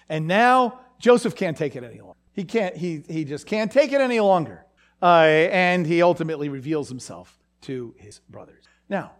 And 0.09 0.27
now 0.27 0.81
Joseph 0.99 1.35
can't 1.35 1.55
take 1.55 1.75
it 1.75 1.83
any 1.83 2.01
longer. 2.01 2.17
He 2.33 2.43
can't, 2.43 2.75
he, 2.75 3.03
he 3.07 3.23
just 3.23 3.45
can't 3.45 3.71
take 3.71 3.93
it 3.93 4.01
any 4.01 4.19
longer. 4.19 4.65
Uh, 5.01 5.23
and 5.23 5.87
he 5.87 6.01
ultimately 6.01 6.49
reveals 6.49 6.89
himself 6.89 7.39
to 7.61 7.95
his 7.97 8.19
brothers. 8.29 8.65
Now, 8.89 9.13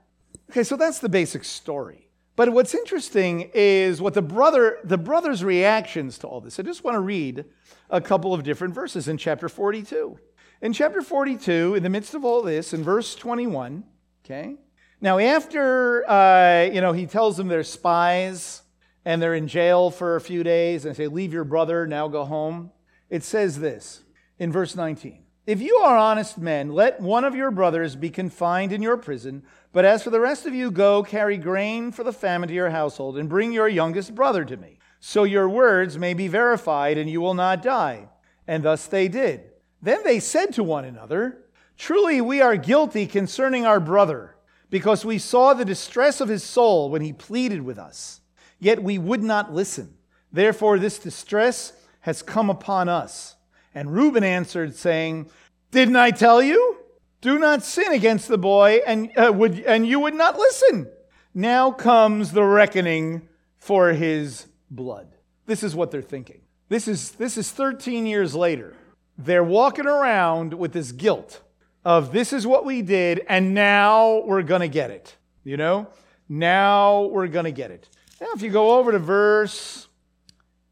okay, 0.49 0.63
so 0.63 0.75
that's 0.75 0.99
the 0.99 1.09
basic 1.09 1.45
story. 1.45 2.08
But 2.39 2.53
what's 2.53 2.73
interesting 2.73 3.51
is 3.53 4.01
what 4.01 4.13
the 4.13 4.21
brother, 4.21 4.77
the 4.85 4.97
brother's 4.97 5.43
reactions 5.43 6.17
to 6.19 6.27
all 6.27 6.39
this. 6.39 6.57
I 6.57 6.63
just 6.63 6.85
want 6.85 6.95
to 6.95 7.01
read 7.01 7.43
a 7.89 7.99
couple 7.99 8.33
of 8.33 8.43
different 8.43 8.73
verses 8.73 9.09
in 9.09 9.17
chapter 9.17 9.49
42. 9.49 10.17
In 10.61 10.71
chapter 10.71 11.01
42, 11.01 11.75
in 11.75 11.83
the 11.83 11.89
midst 11.89 12.13
of 12.13 12.23
all 12.23 12.41
this, 12.41 12.71
in 12.73 12.81
verse 12.81 13.13
21, 13.13 13.83
okay. 14.23 14.55
Now, 15.01 15.19
after 15.19 16.09
uh, 16.09 16.69
you 16.71 16.79
know, 16.79 16.93
he 16.93 17.07
tells 17.07 17.35
them 17.35 17.49
they're 17.49 17.61
spies 17.61 18.61
and 19.03 19.21
they're 19.21 19.35
in 19.35 19.49
jail 19.49 19.91
for 19.91 20.15
a 20.15 20.21
few 20.21 20.41
days, 20.41 20.85
and 20.85 20.95
say, 20.95 21.07
"Leave 21.07 21.33
your 21.33 21.43
brother, 21.43 21.85
now 21.87 22.07
go 22.07 22.23
home." 22.23 22.71
It 23.09 23.25
says 23.25 23.59
this 23.59 24.01
in 24.37 24.49
verse 24.49 24.77
19. 24.77 25.25
If 25.49 25.63
you 25.63 25.77
are 25.77 25.97
honest 25.97 26.37
men, 26.37 26.73
let 26.73 27.01
one 27.01 27.25
of 27.25 27.33
your 27.33 27.49
brothers 27.49 27.95
be 27.95 28.11
confined 28.11 28.71
in 28.71 28.83
your 28.83 28.97
prison. 28.97 29.41
But 29.71 29.83
as 29.83 30.03
for 30.03 30.11
the 30.11 30.19
rest 30.19 30.45
of 30.45 30.53
you, 30.53 30.69
go 30.69 31.01
carry 31.01 31.37
grain 31.37 31.91
for 31.91 32.03
the 32.03 32.13
famine 32.13 32.49
to 32.49 32.53
your 32.53 32.69
household 32.69 33.17
and 33.17 33.27
bring 33.27 33.51
your 33.51 33.67
youngest 33.67 34.13
brother 34.13 34.45
to 34.45 34.57
me. 34.57 34.77
So 34.99 35.23
your 35.23 35.49
words 35.49 35.97
may 35.97 36.13
be 36.13 36.27
verified 36.27 36.99
and 36.99 37.09
you 37.09 37.19
will 37.19 37.33
not 37.33 37.63
die. 37.63 38.09
And 38.45 38.61
thus 38.61 38.85
they 38.85 39.07
did. 39.07 39.41
Then 39.81 40.03
they 40.03 40.19
said 40.19 40.53
to 40.53 40.63
one 40.63 40.85
another, 40.85 41.45
Truly 41.79 42.21
we 42.21 42.41
are 42.41 42.55
guilty 42.55 43.07
concerning 43.07 43.65
our 43.65 43.79
brother, 43.79 44.35
because 44.69 45.03
we 45.03 45.17
saw 45.17 45.55
the 45.55 45.65
distress 45.65 46.21
of 46.21 46.29
his 46.29 46.43
soul 46.43 46.91
when 46.91 47.01
he 47.01 47.11
pleaded 47.11 47.63
with 47.63 47.79
us. 47.79 48.21
Yet 48.59 48.83
we 48.83 48.99
would 48.99 49.23
not 49.23 49.51
listen. 49.51 49.95
Therefore, 50.31 50.77
this 50.77 50.99
distress 50.99 51.73
has 52.01 52.21
come 52.21 52.51
upon 52.51 52.87
us. 52.87 53.35
And 53.73 53.93
Reuben 53.93 54.23
answered, 54.23 54.75
saying, 54.75 55.29
Didn't 55.71 55.95
I 55.95 56.11
tell 56.11 56.41
you? 56.41 56.77
Do 57.21 57.37
not 57.37 57.63
sin 57.63 57.91
against 57.91 58.27
the 58.27 58.37
boy, 58.37 58.79
and, 58.87 59.11
uh, 59.17 59.31
would, 59.33 59.59
and 59.59 59.85
you 59.85 59.99
would 59.99 60.15
not 60.15 60.37
listen. 60.37 60.89
Now 61.33 61.71
comes 61.71 62.31
the 62.31 62.43
reckoning 62.43 63.27
for 63.57 63.89
his 63.89 64.47
blood. 64.71 65.09
This 65.45 65.63
is 65.63 65.75
what 65.75 65.91
they're 65.91 66.01
thinking. 66.01 66.41
This 66.69 66.87
is, 66.87 67.11
this 67.11 67.37
is 67.37 67.51
13 67.51 68.05
years 68.05 68.35
later. 68.35 68.75
They're 69.17 69.43
walking 69.43 69.85
around 69.85 70.53
with 70.53 70.71
this 70.71 70.91
guilt 70.91 71.41
of 71.83 72.11
this 72.11 72.33
is 72.33 72.45
what 72.45 72.65
we 72.65 72.81
did, 72.81 73.25
and 73.27 73.53
now 73.53 74.23
we're 74.25 74.43
going 74.43 74.61
to 74.61 74.67
get 74.67 74.91
it. 74.91 75.15
You 75.43 75.57
know? 75.57 75.87
Now 76.27 77.03
we're 77.05 77.27
going 77.27 77.45
to 77.45 77.51
get 77.51 77.71
it. 77.71 77.89
Now, 78.21 78.27
if 78.35 78.41
you 78.41 78.49
go 78.49 78.77
over 78.77 78.91
to 78.91 78.99
verse 78.99 79.87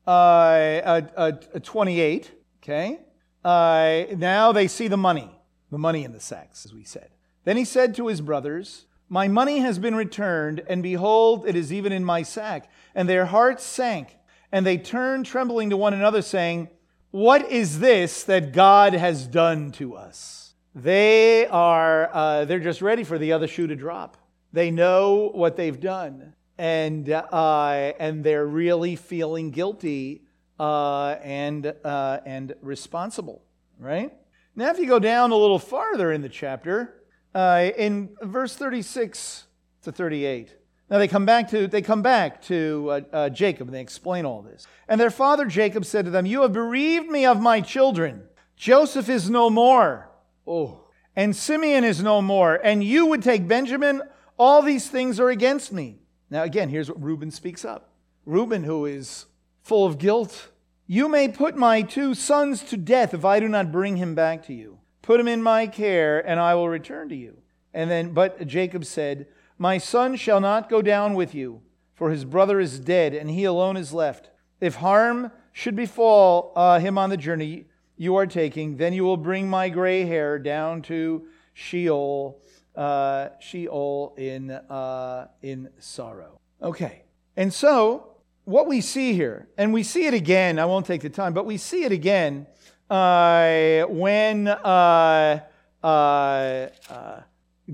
uh, 0.06 0.10
uh, 0.10 1.02
uh 1.16 1.32
28, 1.64 2.32
Okay? 2.68 3.00
Uh, 3.46 4.04
now 4.18 4.52
they 4.52 4.68
see 4.68 4.90
the 4.90 4.98
money, 4.98 5.32
the 5.72 5.78
money 5.78 6.04
in 6.04 6.12
the 6.12 6.20
sacks, 6.20 6.66
as 6.66 6.74
we 6.74 6.84
said. 6.84 7.10
Then 7.46 7.56
he 7.56 7.64
said 7.64 7.96
to 7.96 8.08
his 8.08 8.20
brothers, 8.20 8.88
My 9.08 9.30
money 9.30 9.60
has 9.60 9.80
been 9.80 9.96
returned, 9.96 10.62
and 10.68 10.84
behold, 10.84 11.48
it 11.48 11.56
is 11.56 11.72
even 11.72 11.94
in 11.94 12.04
my 12.04 12.24
sack. 12.24 12.70
And 12.94 13.08
their 13.08 13.26
hearts 13.26 13.64
sank, 13.64 14.18
and 14.52 14.66
they 14.66 14.78
turned 14.78 15.26
trembling 15.26 15.70
to 15.70 15.78
one 15.78 15.94
another, 15.94 16.22
saying, 16.22 16.68
What 17.12 17.50
is 17.50 17.80
this 17.80 18.26
that 18.26 18.52
God 18.52 18.94
has 18.94 19.28
done 19.28 19.72
to 19.74 19.96
us? 19.96 20.54
They 20.76 21.48
are, 21.48 22.14
uh, 22.14 22.46
they're 22.46 22.60
just 22.60 22.82
ready 22.82 23.06
for 23.06 23.18
the 23.18 23.32
other 23.32 23.48
shoe 23.48 23.68
to 23.68 23.78
drop. 23.78 24.18
They 24.52 24.72
know 24.72 25.32
what 25.34 25.56
they've 25.56 25.80
done, 25.80 26.34
and, 26.58 27.10
uh, 27.10 27.94
and 27.98 28.26
they're 28.26 28.46
really 28.46 28.98
feeling 28.98 29.52
guilty 29.52 30.27
uh, 30.60 31.16
and, 31.24 31.74
uh, 31.84 32.20
and 32.26 32.56
responsible, 32.62 33.44
right? 33.80 34.14
Now, 34.56 34.72
if 34.72 34.80
you 34.80 34.88
go 34.88 35.00
down 35.00 35.32
a 35.32 35.36
little 35.36 35.60
farther 35.60 36.12
in 36.12 36.22
the 36.22 36.30
chapter, 36.30 37.04
uh, 37.36 37.70
in 37.78 38.10
verse 38.22 38.56
36 38.56 39.46
to 39.84 39.92
38, 39.92 40.56
now 40.90 40.98
they 40.98 41.08
come 41.08 41.26
back 41.26 41.50
to 41.50 41.68
they 41.68 41.82
come 41.82 42.02
back 42.02 42.42
to 42.44 42.88
uh, 42.90 43.02
uh, 43.12 43.30
Jacob 43.30 43.68
and 43.68 43.76
they 43.76 43.82
explain 43.82 44.26
all 44.26 44.42
this. 44.42 44.66
And 44.88 45.02
their 45.02 45.10
father 45.10 45.46
Jacob 45.46 45.84
said 45.84 46.06
to 46.06 46.12
them, 46.12 46.26
"You 46.26 46.44
have 46.44 46.54
bereaved 46.54 47.10
me 47.10 47.26
of 47.26 47.42
my 47.42 47.60
children. 47.60 48.24
Joseph 48.56 49.10
is 49.10 49.30
no 49.30 49.50
more. 49.50 50.10
Oh, 50.48 50.86
and 51.16 51.36
Simeon 51.36 51.84
is 51.84 52.02
no 52.02 52.22
more, 52.22 52.56
and 52.64 52.84
you 52.84 53.06
would 53.08 53.22
take 53.22 53.48
Benjamin. 53.48 54.02
All 54.40 54.62
these 54.62 54.90
things 54.90 55.20
are 55.20 55.30
against 55.30 55.74
me. 55.74 56.00
Now, 56.30 56.44
again, 56.44 56.70
here's 56.70 56.90
what 56.90 57.04
Reuben 57.04 57.32
speaks 57.32 57.66
up 57.66 57.90
Reuben, 58.26 58.64
who 58.64 58.86
is 58.86 59.26
full 59.68 59.86
of 59.86 59.98
guilt. 59.98 60.50
You 60.86 61.10
may 61.10 61.28
put 61.28 61.58
my 61.58 61.82
two 61.82 62.16
sons 62.16 62.64
to 62.64 62.78
death 62.78 63.14
if 63.14 63.26
I 63.26 63.42
do 63.42 63.50
not 63.50 63.72
bring 63.72 63.98
him 63.98 64.16
back 64.16 64.46
to 64.46 64.54
you. 64.54 64.80
Put 65.02 65.20
him 65.20 65.28
in 65.28 65.44
my 65.44 65.68
care, 65.68 66.26
and 66.26 66.40
I 66.40 66.56
will 66.56 66.70
return 66.70 67.10
to 67.10 67.16
you. 67.16 67.38
And 67.74 67.92
then, 67.92 68.14
but 68.14 68.48
Jacob 68.48 68.86
said, 68.86 69.28
My 69.58 69.78
son 69.78 70.16
shall 70.16 70.40
not 70.40 70.70
go 70.70 70.82
down 70.82 71.16
with 71.16 71.36
you, 71.36 71.62
for 71.94 72.12
his 72.12 72.24
brother 72.24 72.62
is 72.62 72.80
dead, 72.80 73.14
and 73.14 73.30
he 73.30 73.44
alone 73.44 73.76
is 73.76 73.94
left. 73.94 74.30
If 74.62 74.76
harm 74.76 75.32
should 75.52 75.76
befall 75.76 76.54
uh, 76.56 76.80
him 76.80 76.98
on 76.98 77.10
the 77.10 77.18
journey 77.18 77.66
you 77.98 78.16
are 78.16 78.26
taking, 78.26 78.78
then 78.78 78.94
you 78.94 79.04
will 79.04 79.18
bring 79.18 79.50
my 79.50 79.68
gray 79.68 80.06
hair 80.06 80.40
down 80.40 80.82
to 80.84 81.28
Sheol, 81.54 82.42
uh, 82.76 83.30
Sheol 83.40 84.16
in, 84.18 84.52
uh, 84.52 85.28
in 85.42 85.70
sorrow. 85.80 86.40
Okay. 86.62 87.04
And 87.36 87.54
so, 87.54 88.07
what 88.48 88.66
we 88.66 88.80
see 88.80 89.12
here, 89.12 89.50
and 89.58 89.74
we 89.74 89.84
see 89.84 90.06
it 90.06 90.14
again, 90.14 90.58
I 90.58 90.64
won't 90.64 90.86
take 90.86 91.02
the 91.02 91.10
time, 91.10 91.34
but 91.34 91.46
we 91.46 91.58
see 91.58 91.84
it 91.84 91.92
again 91.92 92.48
uh, 92.90 93.82
when 93.90 94.48
uh, 94.48 95.42
uh, 95.84 95.88
uh, 95.88 97.22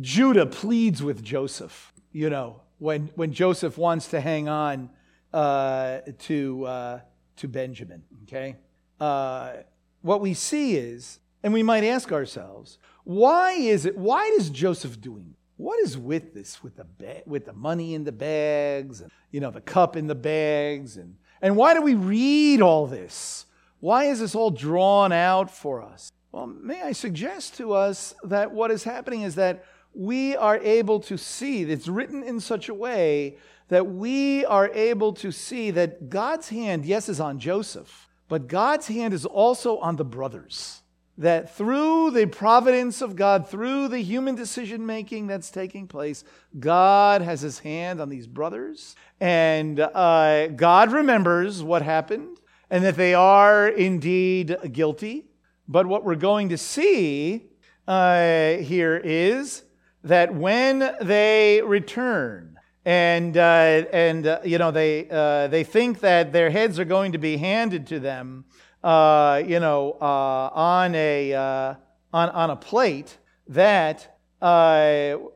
Judah 0.01 0.47
pleads 0.47 1.03
with 1.03 1.23
Joseph. 1.23 1.93
You 2.11 2.31
know, 2.31 2.61
when, 2.79 3.11
when 3.13 3.33
Joseph 3.33 3.77
wants 3.77 4.07
to 4.07 4.19
hang 4.19 4.49
on 4.49 4.89
uh, 5.31 5.99
to, 6.21 6.65
uh, 6.65 6.99
to 7.35 7.47
Benjamin, 7.47 8.01
okay? 8.23 8.55
what 10.01 10.21
we 10.21 10.33
see 10.33 10.75
is, 10.75 11.19
and 11.43 11.53
we 11.53 11.61
might 11.61 11.83
ask 11.83 12.11
ourselves, 12.11 12.79
why 13.03 13.51
is 13.51 13.85
it, 13.85 13.95
why 13.95 14.25
is 14.39 14.49
Joseph 14.49 14.99
doing 14.99 15.35
what 15.57 15.79
is 15.79 15.97
with 15.97 16.33
this 16.33 16.63
with 16.63 16.75
the 16.75 16.85
ba- 16.85 17.23
with 17.25 17.45
the 17.45 17.53
money 17.53 17.93
in 17.93 18.03
the 18.03 18.11
bags 18.11 19.01
and 19.01 19.11
you 19.31 19.39
know 19.39 19.51
the 19.51 19.61
cup 19.61 19.95
in 19.95 20.07
the 20.07 20.15
bags 20.15 20.97
and 20.97 21.15
and 21.41 21.55
why 21.55 21.73
do 21.73 21.81
we 21.81 21.95
read 21.95 22.61
all 22.61 22.87
this? 22.87 23.45
Why 23.81 24.05
is 24.05 24.21
this 24.21 24.33
all 24.33 24.49
drawn 24.49 25.11
out 25.11 25.51
for 25.51 25.81
us? 25.81 26.09
Well 26.31 26.47
may 26.47 26.81
i 26.81 26.91
suggest 26.93 27.55
to 27.57 27.73
us 27.73 28.15
that 28.23 28.51
what 28.51 28.71
is 28.71 28.83
happening 28.83 29.21
is 29.21 29.35
that 29.35 29.63
we 29.93 30.35
are 30.35 30.57
able 30.57 30.99
to 30.99 31.17
see 31.17 31.61
it's 31.61 31.87
written 31.87 32.23
in 32.23 32.39
such 32.39 32.69
a 32.69 32.73
way 32.73 33.37
that 33.67 33.85
we 33.85 34.43
are 34.45 34.69
able 34.69 35.13
to 35.13 35.31
see 35.31 35.71
that 35.71 36.09
god's 36.09 36.49
hand 36.49 36.85
yes 36.85 37.07
is 37.07 37.19
on 37.19 37.37
joseph 37.37 38.09
but 38.27 38.47
god's 38.47 38.87
hand 38.87 39.13
is 39.13 39.25
also 39.25 39.77
on 39.77 39.95
the 39.95 40.05
brothers 40.05 40.81
that 41.17 41.55
through 41.55 42.11
the 42.11 42.25
providence 42.25 43.01
of 43.01 43.15
God, 43.15 43.47
through 43.47 43.87
the 43.87 43.99
human 43.99 44.35
decision 44.35 44.85
making 44.85 45.27
that's 45.27 45.51
taking 45.51 45.87
place, 45.87 46.23
God 46.59 47.21
has 47.21 47.41
his 47.41 47.59
hand 47.59 48.01
on 48.01 48.09
these 48.09 48.27
brothers. 48.27 48.95
And 49.19 49.79
uh, 49.79 50.47
God 50.47 50.91
remembers 50.91 51.61
what 51.61 51.81
happened 51.81 52.39
and 52.69 52.83
that 52.83 52.95
they 52.95 53.13
are 53.13 53.67
indeed 53.67 54.57
guilty. 54.71 55.25
But 55.67 55.85
what 55.85 56.03
we're 56.03 56.15
going 56.15 56.49
to 56.49 56.57
see 56.57 57.49
uh, 57.87 58.53
here 58.53 58.99
is 59.03 59.63
that 60.03 60.33
when 60.33 60.95
they 61.01 61.61
return, 61.61 62.49
and 62.85 63.37
uh, 63.37 63.85
and 63.93 64.27
uh, 64.27 64.39
you 64.43 64.57
know 64.57 64.71
they 64.71 65.07
uh, 65.09 65.47
they 65.47 65.63
think 65.63 66.01
that 66.01 66.33
their 66.33 66.49
heads 66.49 66.79
are 66.79 66.85
going 66.85 67.13
to 67.13 67.17
be 67.17 67.37
handed 67.37 67.87
to 67.87 67.99
them 67.99 68.43
uh, 68.83 69.41
you 69.45 69.59
know, 69.59 69.97
uh, 70.01 70.49
on, 70.53 70.93
a, 70.95 71.33
uh, 71.33 71.75
on, 72.11 72.29
on 72.29 72.49
a 72.49 72.55
plate 72.55 73.17
that, 73.47 74.19
uh, 74.41 74.45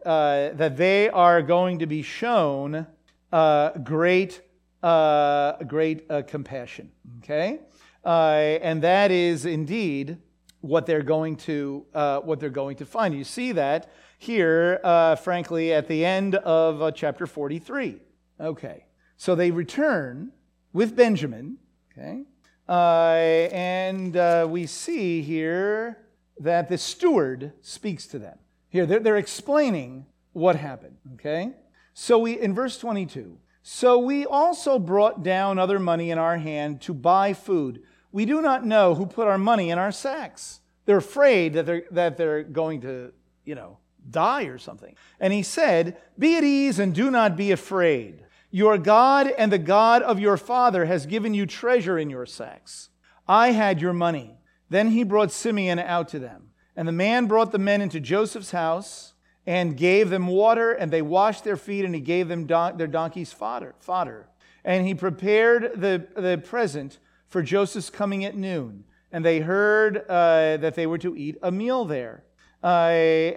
uh, 0.06 0.54
that 0.54 0.76
they 0.76 1.10
are 1.10 1.42
going 1.42 1.80
to 1.80 1.86
be 1.86 2.02
shown 2.02 2.86
uh, 3.32 3.70
great, 3.80 4.42
great 4.82 6.28
compassion. 6.28 6.92
Okay? 7.20 7.60
and 8.04 8.82
that 8.82 9.12
is 9.12 9.46
indeed 9.46 10.18
what 10.62 10.86
they're 10.86 11.02
going 11.02 11.36
to, 11.36 11.86
what 12.24 12.40
they're 12.40 12.50
going 12.50 12.78
to 12.78 12.86
find. 12.86 13.14
You 13.14 13.24
see 13.24 13.54
that 13.54 13.90
here, 14.18 14.80
frankly, 15.22 15.74
at 15.74 15.88
the 15.88 16.04
end 16.04 16.36
of 16.36 16.94
chapter 16.96 17.28
43. 17.28 18.00
Okay. 18.40 18.86
So 19.18 19.36
they 19.36 19.52
return 19.52 20.32
with 20.74 20.96
Benjamin. 20.96 21.58
Okay. 21.92 22.24
Uh, 22.68 23.48
and 23.52 24.18
uh, 24.18 24.46
we 24.50 24.66
see 24.66 25.22
here 25.22 25.98
that 26.40 26.68
the 26.70 26.78
steward 26.78 27.54
speaks 27.62 28.08
to 28.08 28.20
them. 28.20 28.38
Here, 28.70 28.86
they're, 28.86 29.00
they're 29.00 29.18
explaining 29.18 30.06
what 30.34 30.56
happened, 30.56 30.98
okay? 31.14 31.54
So 31.94 32.20
we, 32.20 32.40
in 32.40 32.54
verse 32.54 32.78
22, 32.78 33.38
so 33.64 34.00
we 34.00 34.26
also 34.26 34.80
brought 34.80 35.24
down 35.24 35.60
other 35.60 35.80
money 35.80 36.12
in 36.12 36.18
our 36.18 36.38
hand 36.38 36.82
to 36.82 36.94
buy 36.94 37.34
food. 37.34 37.84
We 38.12 38.26
do 38.26 38.42
not 38.42 38.66
know 38.66 38.96
who 38.96 39.06
put 39.06 39.28
our 39.28 39.38
money 39.38 39.72
in 39.72 39.78
our 39.78 39.92
sacks. 39.92 40.62
They're 40.86 40.98
afraid 40.98 41.54
that 41.54 41.66
they're, 41.66 41.84
that 41.92 42.18
they're 42.18 42.44
going 42.44 42.82
to, 42.82 43.12
you 43.44 43.56
know, 43.56 43.78
die 44.10 44.44
or 44.44 44.58
something. 44.58 44.96
And 45.20 45.34
he 45.34 45.44
said, 45.44 45.98
Be 46.18 46.38
at 46.38 46.44
ease 46.44 46.80
and 46.80 46.96
do 46.96 47.12
not 47.12 47.36
be 47.36 47.52
afraid. 47.52 48.24
Your 48.58 48.80
God 48.80 49.28
and 49.38 49.52
the 49.52 49.60
God 49.60 50.02
of 50.02 50.20
your 50.20 50.36
father 50.36 50.86
has 50.86 51.06
given 51.06 51.36
you 51.36 51.46
treasure 51.46 52.00
in 52.00 52.10
your 52.10 52.26
sacks. 52.26 52.90
I 53.28 53.52
had 53.52 53.80
your 53.80 53.94
money. 53.94 54.40
Then 54.68 54.90
he 54.90 55.04
brought 55.04 55.32
Simeon 55.32 55.78
out 55.78 56.08
to 56.08 56.18
them. 56.18 56.50
And 56.76 56.88
the 56.88 56.92
man 56.92 57.28
brought 57.28 57.52
the 57.52 57.60
men 57.60 57.82
into 57.82 58.00
Joseph's 58.00 58.50
house 58.50 59.14
and 59.46 59.78
gave 59.78 60.10
them 60.10 60.26
water, 60.26 60.72
and 60.72 60.92
they 60.92 61.04
washed 61.04 61.44
their 61.44 61.56
feet, 61.56 61.86
and 61.86 61.94
he 61.94 62.02
gave 62.02 62.30
them 62.30 62.48
don- 62.48 62.78
their 62.78 62.88
donkeys' 62.88 63.32
fodder, 63.32 63.76
fodder. 63.78 64.28
And 64.66 64.88
he 64.88 64.96
prepared 64.96 65.74
the, 65.76 66.08
the 66.20 66.42
present 66.44 66.98
for 67.28 67.44
Joseph's 67.44 67.92
coming 67.92 68.26
at 68.26 68.36
noon. 68.36 68.86
And 69.12 69.24
they 69.24 69.40
heard 69.40 69.98
uh, 70.10 70.58
that 70.58 70.74
they 70.74 70.88
were 70.88 70.98
to 70.98 71.16
eat 71.16 71.38
a 71.44 71.52
meal 71.52 71.86
there. 71.86 72.24
Uh, 72.64 72.88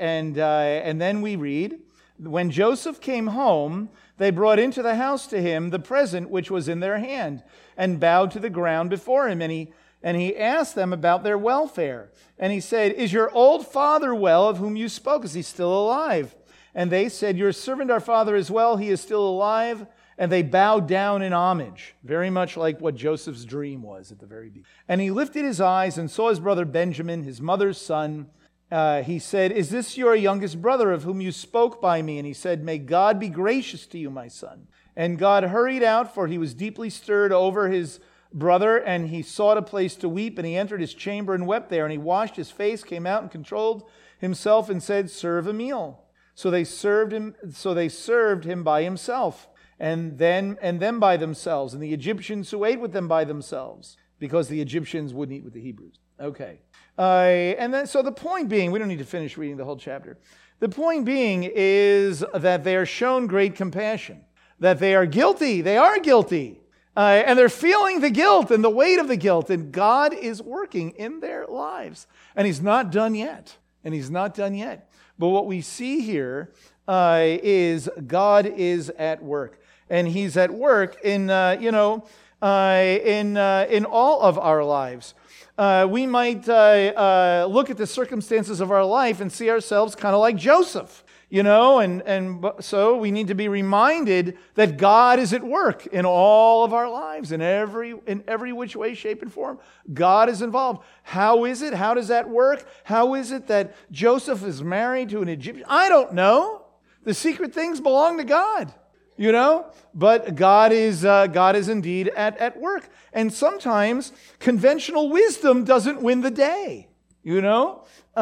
and, 0.01 0.39
uh, 0.39 0.81
and 0.83 0.99
then 0.99 1.21
we 1.21 1.37
read, 1.37 1.79
when 2.23 2.51
Joseph 2.51 3.01
came 3.01 3.29
home, 3.29 3.89
they 4.19 4.31
brought 4.31 4.59
into 4.59 4.83
the 4.83 4.97
house 4.97 5.27
to 5.29 5.41
him 5.41 5.71
the 5.71 5.79
present 5.79 6.31
which 6.31 6.51
was 6.51 6.69
in 6.69 6.81
their 6.81 6.99
hand, 6.99 7.43
and 7.77 8.01
bowed 8.01 8.31
to 8.33 8.39
the 8.39 8.51
ground 8.51 8.91
before 8.91 9.29
him. 9.29 9.41
And 9.41 9.51
he, 9.51 9.73
and 10.03 10.17
he 10.17 10.37
asked 10.37 10.75
them 10.75 10.93
about 10.93 11.23
their 11.23 11.39
welfare. 11.39 12.11
And 12.39 12.53
he 12.53 12.61
said, 12.61 12.93
Is 12.93 13.13
your 13.13 13.31
old 13.33 13.67
father 13.67 14.15
well, 14.15 14.49
of 14.49 14.59
whom 14.59 14.77
you 14.77 14.89
spoke? 14.89 15.25
Is 15.25 15.35
he 15.35 15.43
still 15.43 15.73
alive? 15.73 16.35
And 16.75 16.91
they 16.91 17.09
said, 17.09 17.37
Your 17.37 17.53
servant, 17.53 17.91
our 17.91 18.01
father, 18.01 18.37
is 18.37 18.51
well. 18.51 18.77
He 18.77 18.91
is 18.91 19.01
still 19.01 19.27
alive. 19.27 19.87
And 20.19 20.31
they 20.31 20.43
bowed 20.43 20.87
down 20.87 21.23
in 21.23 21.33
homage, 21.33 21.95
very 22.05 22.29
much 22.29 22.55
like 22.59 22.79
what 22.79 22.95
Joseph's 22.95 23.47
dream 23.47 23.83
was 23.83 24.13
at 24.13 24.19
the 24.19 24.27
very 24.27 24.49
beginning. 24.49 24.67
And 24.87 25.01
he 25.01 25.11
lifted 25.11 25.47
his 25.47 25.63
eyes 25.63 25.97
and 25.97 26.11
saw 26.11 26.29
his 26.29 26.41
brother 26.41 26.67
Benjamin, 26.67 27.23
his 27.23 27.41
mother's 27.41 27.81
son 27.81 28.29
uh, 28.71 29.03
he 29.03 29.19
said, 29.19 29.53
Is 29.53 29.71
this 29.71 29.97
your 29.97 30.15
youngest 30.15 30.63
brother 30.63 30.93
of 30.93 31.03
whom 31.03 31.21
you 31.21 31.33
spoke 31.33 31.81
by 31.81 32.03
me? 32.03 32.19
And 32.19 32.27
he 32.27 32.33
said, 32.33 32.63
May 32.63 32.79
God 32.79 33.19
be 33.19 33.29
gracious 33.29 33.87
to 33.89 33.99
you, 33.99 34.11
my 34.11 34.29
son. 34.29 34.69
And 34.97 35.19
God 35.19 35.45
hurried 35.45 35.83
out, 35.83 36.15
for 36.15 36.27
he 36.27 36.39
was 36.39 36.55
deeply 36.55 36.91
stirred 36.91 37.33
over 37.33 37.69
his 37.69 38.01
brother, 38.33 38.77
and 38.77 39.09
he 39.09 39.23
sought 39.23 39.59
a 39.59 39.63
place 39.63 39.97
to 39.97 40.09
weep, 40.09 40.39
and 40.39 40.47
he 40.47 40.57
entered 40.57 40.81
his 40.81 40.95
chamber 40.95 41.35
and 41.35 41.47
wept 41.47 41.69
there. 41.69 41.85
And 41.85 41.93
he 41.93 41.99
washed 41.99 42.37
his 42.37 42.51
face, 42.51 42.85
came 42.85 43.07
out 43.07 43.23
and 43.23 43.31
controlled 43.31 43.89
himself, 44.19 44.71
and 44.71 44.83
said, 44.83 45.11
Serve 45.11 45.47
a 45.47 45.53
meal. 45.53 46.05
So 46.35 46.51
they 46.51 46.65
served 46.65 47.13
him, 47.13 47.35
so 47.53 47.75
they 47.75 47.89
served 47.89 48.45
him 48.45 48.63
by 48.63 48.83
himself, 48.83 49.49
and 49.79 50.19
then 50.19 50.59
and 50.63 50.81
them 50.81 51.01
by 51.01 51.17
themselves, 51.17 51.75
and 51.75 51.83
the 51.83 51.93
Egyptians 51.93 52.51
who 52.51 52.65
ate 52.65 52.81
with 52.81 52.93
them 52.93 53.09
by 53.09 53.25
themselves, 53.25 53.97
because 54.19 54.49
the 54.49 54.61
Egyptians 54.61 55.13
wouldn't 55.13 55.37
eat 55.37 55.45
with 55.45 55.55
the 55.55 55.61
Hebrews. 55.61 55.99
Okay. 56.21 56.61
Uh, 56.99 57.55
and 57.59 57.73
then, 57.73 57.87
so 57.87 58.03
the 58.03 58.13
point 58.13 58.49
being, 58.49 58.71
we 58.71 58.79
don't 58.79 58.89
need 58.89 58.99
to 58.99 59.05
finish 59.05 59.37
reading 59.39 59.57
the 59.57 59.65
whole 59.65 59.77
chapter. 59.77 60.19
The 60.61 60.69
point 60.69 61.07
being 61.07 61.51
is 61.53 62.25
that 62.35 62.65
they 62.65 62.77
are 62.77 62.85
shown 62.85 63.27
great 63.27 63.55
compassion, 63.55 64.21
that 64.59 64.79
they 64.79 64.95
are 64.95 65.07
guilty. 65.07 65.63
They 65.63 65.79
are 65.79 65.99
guilty. 65.99 66.61
Uh, 66.97 67.23
and 67.25 67.39
they're 67.39 67.49
feeling 67.49 68.01
the 68.01 68.11
guilt 68.11 68.51
and 68.51 68.63
the 68.63 68.71
weight 68.71 68.99
of 68.99 69.09
the 69.09 69.17
guilt, 69.17 69.49
and 69.49 69.73
God 69.73 70.13
is 70.13 70.43
working 70.43 70.91
in 70.91 71.21
their 71.21 71.47
lives. 71.47 72.07
And 72.37 72.47
He's 72.47 72.61
not 72.61 72.93
done 72.93 73.15
yet. 73.15 73.57
And 73.85 73.95
He's 73.95 74.11
not 74.11 74.35
done 74.35 74.55
yet. 74.55 74.91
But 75.19 75.29
what 75.29 75.47
we 75.47 75.63
see 75.63 76.01
here 76.01 76.53
uh, 76.87 77.21
is 77.23 77.89
God 78.07 78.45
is 78.45 78.91
at 78.91 79.23
work. 79.23 79.63
And 79.89 80.07
He's 80.09 80.37
at 80.37 80.51
work 80.51 81.01
in, 81.03 81.31
uh, 81.31 81.57
you 81.59 81.73
know, 81.73 82.07
uh, 82.43 82.99
in, 83.03 83.37
uh, 83.37 83.67
in 83.71 83.85
all 83.85 84.21
of 84.21 84.39
our 84.39 84.65
lives 84.65 85.15
uh, 85.61 85.87
we 85.87 86.07
might 86.07 86.49
uh, 86.49 86.53
uh, 86.53 87.47
look 87.51 87.69
at 87.69 87.77
the 87.77 87.87
circumstances 87.87 88.63
of 88.63 88.71
our 88.71 88.85
life 88.85 89.21
and 89.21 89.31
see 89.31 89.51
ourselves 89.51 89.95
kind 89.95 90.15
of 90.15 90.21
like 90.21 90.37
Joseph. 90.37 91.05
you 91.31 91.45
know, 91.45 91.79
and, 91.79 92.03
and 92.03 92.45
so 92.59 92.97
we 92.97 93.13
need 93.13 93.29
to 93.29 93.35
be 93.35 93.47
reminded 93.47 94.37
that 94.55 94.79
God 94.79 95.21
is 95.21 95.33
at 95.33 95.45
work 95.45 95.87
in 95.87 96.05
all 96.05 96.65
of 96.65 96.73
our 96.73 96.91
lives, 96.91 97.31
in 97.31 97.41
every, 97.41 97.95
in 98.07 98.25
every 98.27 98.53
which 98.53 98.75
way, 98.75 98.95
shape, 98.95 99.23
and 99.23 99.33
form. 99.33 99.61
God 99.93 100.29
is 100.29 100.43
involved. 100.43 100.83
How 101.05 101.45
is 101.45 101.63
it? 101.63 101.73
How 101.73 101.95
does 101.95 102.09
that 102.09 102.29
work? 102.29 102.67
How 102.83 103.15
is 103.15 103.31
it 103.31 103.47
that 103.47 103.77
Joseph 103.93 104.43
is 104.43 104.63
married 104.63 105.11
to 105.11 105.23
an 105.23 105.29
Egyptian? 105.29 105.67
I 105.69 105.89
don't 105.89 106.15
know. 106.15 106.65
The 107.05 107.15
secret 107.15 107.55
things 107.55 107.81
belong 107.81 108.19
to 108.19 108.25
God, 108.25 108.75
you 109.21 109.33
know, 109.33 109.67
but 109.93 110.35
God 110.35 110.73
is, 110.73 111.05
uh, 111.05 111.27
God 111.27 111.55
is 111.55 111.69
indeed 111.69 112.09
at, 112.09 112.39
at 112.39 112.59
work. 112.59 112.89
And 113.13 113.31
sometimes 113.31 114.15
conventional 114.39 115.11
wisdom 115.11 115.65
doesn't 115.65 116.01
win 116.01 116.23
the 116.23 116.31
day, 116.31 116.89
you 117.23 117.43
know? 117.43 117.85
Uh, 118.17 118.21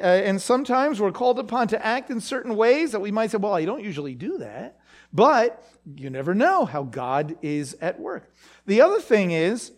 and 0.00 0.40
sometimes 0.40 1.00
we're 1.00 1.10
called 1.10 1.40
upon 1.40 1.66
to 1.66 1.84
act 1.84 2.10
in 2.10 2.20
certain 2.20 2.54
ways 2.54 2.92
that 2.92 3.00
we 3.00 3.10
might 3.10 3.32
say, 3.32 3.38
well, 3.38 3.54
I 3.54 3.64
don't 3.64 3.82
usually 3.82 4.14
do 4.14 4.38
that. 4.38 4.78
But 5.12 5.64
you 5.96 6.10
never 6.10 6.32
know 6.32 6.64
how 6.64 6.84
God 6.84 7.36
is 7.42 7.76
at 7.80 7.98
work. 7.98 8.32
The 8.66 8.82
other 8.82 9.00
thing 9.00 9.32
is 9.32 9.72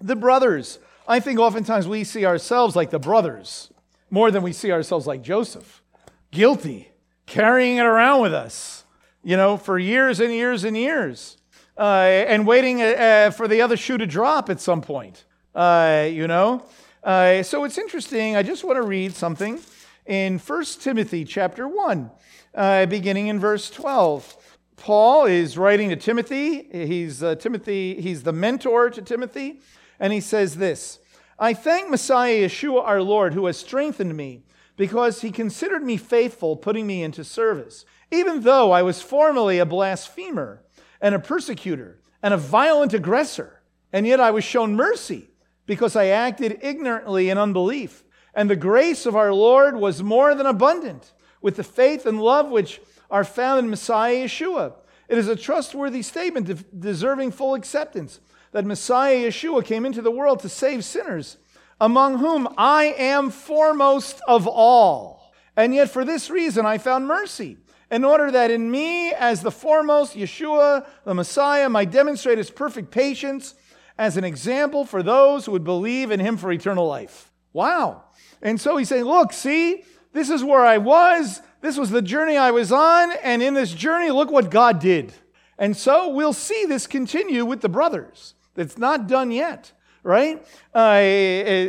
the 0.00 0.14
brothers. 0.14 0.78
I 1.08 1.18
think 1.18 1.40
oftentimes 1.40 1.88
we 1.88 2.04
see 2.04 2.24
ourselves 2.24 2.76
like 2.76 2.90
the 2.90 3.00
brothers 3.00 3.72
more 4.08 4.30
than 4.30 4.44
we 4.44 4.52
see 4.52 4.70
ourselves 4.70 5.08
like 5.08 5.22
Joseph. 5.22 5.82
Guilty, 6.30 6.92
carrying 7.26 7.78
it 7.78 7.86
around 7.86 8.22
with 8.22 8.34
us, 8.34 8.84
you 9.26 9.36
know, 9.36 9.56
for 9.56 9.76
years 9.76 10.20
and 10.20 10.32
years 10.32 10.62
and 10.62 10.76
years, 10.76 11.36
uh, 11.76 11.80
and 11.80 12.46
waiting 12.46 12.80
uh, 12.80 13.32
for 13.36 13.48
the 13.48 13.60
other 13.60 13.76
shoe 13.76 13.98
to 13.98 14.06
drop 14.06 14.48
at 14.48 14.60
some 14.60 14.80
point, 14.80 15.24
uh, 15.52 16.06
you 16.08 16.28
know. 16.28 16.64
Uh, 17.02 17.42
so 17.42 17.64
it's 17.64 17.76
interesting. 17.76 18.36
I 18.36 18.44
just 18.44 18.62
want 18.62 18.76
to 18.76 18.82
read 18.82 19.16
something 19.16 19.58
in 20.06 20.38
1 20.38 20.64
Timothy 20.78 21.24
chapter 21.24 21.66
1, 21.66 22.08
uh, 22.54 22.86
beginning 22.86 23.26
in 23.26 23.40
verse 23.40 23.68
12. 23.68 24.36
Paul 24.76 25.26
is 25.26 25.58
writing 25.58 25.88
to 25.88 25.96
Timothy. 25.96 26.68
He's 26.70 27.20
uh, 27.20 27.34
Timothy. 27.34 28.00
He's 28.00 28.22
the 28.22 28.32
mentor 28.32 28.90
to 28.90 29.02
Timothy, 29.02 29.58
and 29.98 30.12
he 30.12 30.20
says 30.20 30.54
this: 30.54 31.00
"I 31.36 31.52
thank 31.52 31.90
Messiah 31.90 32.46
Yeshua 32.46 32.84
our 32.84 33.02
Lord, 33.02 33.34
who 33.34 33.46
has 33.46 33.56
strengthened 33.56 34.16
me, 34.16 34.44
because 34.76 35.22
he 35.22 35.32
considered 35.32 35.82
me 35.82 35.96
faithful, 35.96 36.54
putting 36.54 36.86
me 36.86 37.02
into 37.02 37.24
service, 37.24 37.84
even 38.10 38.42
though 38.42 38.72
I 38.72 38.82
was 38.82 39.02
formerly 39.02 39.58
a 39.58 39.66
blasphemer 39.66 40.62
and 41.00 41.14
a 41.14 41.18
persecutor 41.18 41.98
and 42.22 42.32
a 42.32 42.38
violent 42.38 42.94
aggressor, 42.94 43.62
and 43.92 44.06
yet 44.06 44.20
I 44.20 44.30
was 44.30 44.44
shown 44.44 44.74
mercy." 44.74 45.30
because 45.66 45.96
I 45.96 46.06
acted 46.06 46.60
ignorantly 46.62 47.28
in 47.28 47.38
unbelief. 47.38 48.04
And 48.34 48.48
the 48.48 48.56
grace 48.56 49.04
of 49.06 49.16
our 49.16 49.32
Lord 49.32 49.76
was 49.76 50.02
more 50.02 50.34
than 50.34 50.46
abundant 50.46 51.12
with 51.42 51.56
the 51.56 51.64
faith 51.64 52.06
and 52.06 52.20
love 52.20 52.48
which 52.48 52.80
are 53.10 53.24
found 53.24 53.58
in 53.60 53.70
Messiah 53.70 54.24
Yeshua. 54.24 54.74
It 55.08 55.18
is 55.18 55.28
a 55.28 55.36
trustworthy 55.36 56.02
statement 56.02 56.80
deserving 56.80 57.32
full 57.32 57.54
acceptance 57.54 58.20
that 58.52 58.64
Messiah 58.64 59.28
Yeshua 59.28 59.64
came 59.64 59.84
into 59.84 60.02
the 60.02 60.10
world 60.10 60.40
to 60.40 60.48
save 60.48 60.84
sinners, 60.84 61.36
among 61.80 62.18
whom 62.18 62.48
I 62.56 62.94
am 62.98 63.30
foremost 63.30 64.20
of 64.26 64.46
all. 64.46 65.32
And 65.56 65.74
yet, 65.74 65.90
for 65.90 66.04
this 66.04 66.30
reason, 66.30 66.66
I 66.66 66.78
found 66.78 67.06
mercy, 67.06 67.58
in 67.90 68.04
order 68.04 68.30
that 68.30 68.50
in 68.50 68.70
me, 68.70 69.12
as 69.12 69.42
the 69.42 69.50
foremost, 69.50 70.16
Yeshua, 70.16 70.86
the 71.04 71.14
Messiah, 71.14 71.68
might 71.68 71.90
demonstrate 71.90 72.38
his 72.38 72.50
perfect 72.50 72.90
patience 72.90 73.54
as 73.98 74.16
an 74.16 74.24
example 74.24 74.84
for 74.84 75.02
those 75.02 75.46
who 75.46 75.52
would 75.52 75.64
believe 75.64 76.10
in 76.10 76.20
him 76.20 76.36
for 76.36 76.50
eternal 76.50 76.86
life. 76.86 77.30
Wow. 77.52 78.04
And 78.42 78.60
so 78.60 78.76
he's 78.76 78.88
saying, 78.88 79.04
Look, 79.04 79.32
see, 79.32 79.84
this 80.12 80.30
is 80.30 80.42
where 80.42 80.64
I 80.64 80.78
was. 80.78 81.40
This 81.60 81.78
was 81.78 81.90
the 81.90 82.02
journey 82.02 82.36
I 82.36 82.50
was 82.50 82.72
on. 82.72 83.12
And 83.22 83.42
in 83.42 83.54
this 83.54 83.72
journey, 83.72 84.10
look 84.10 84.30
what 84.30 84.50
God 84.50 84.78
did. 84.78 85.12
And 85.58 85.76
so 85.76 86.10
we'll 86.10 86.32
see 86.32 86.66
this 86.66 86.86
continue 86.86 87.44
with 87.44 87.60
the 87.60 87.68
brothers. 87.68 88.34
It's 88.56 88.78
not 88.78 89.06
done 89.06 89.30
yet, 89.30 89.72
right? 90.02 90.42
Uh, 90.74 90.98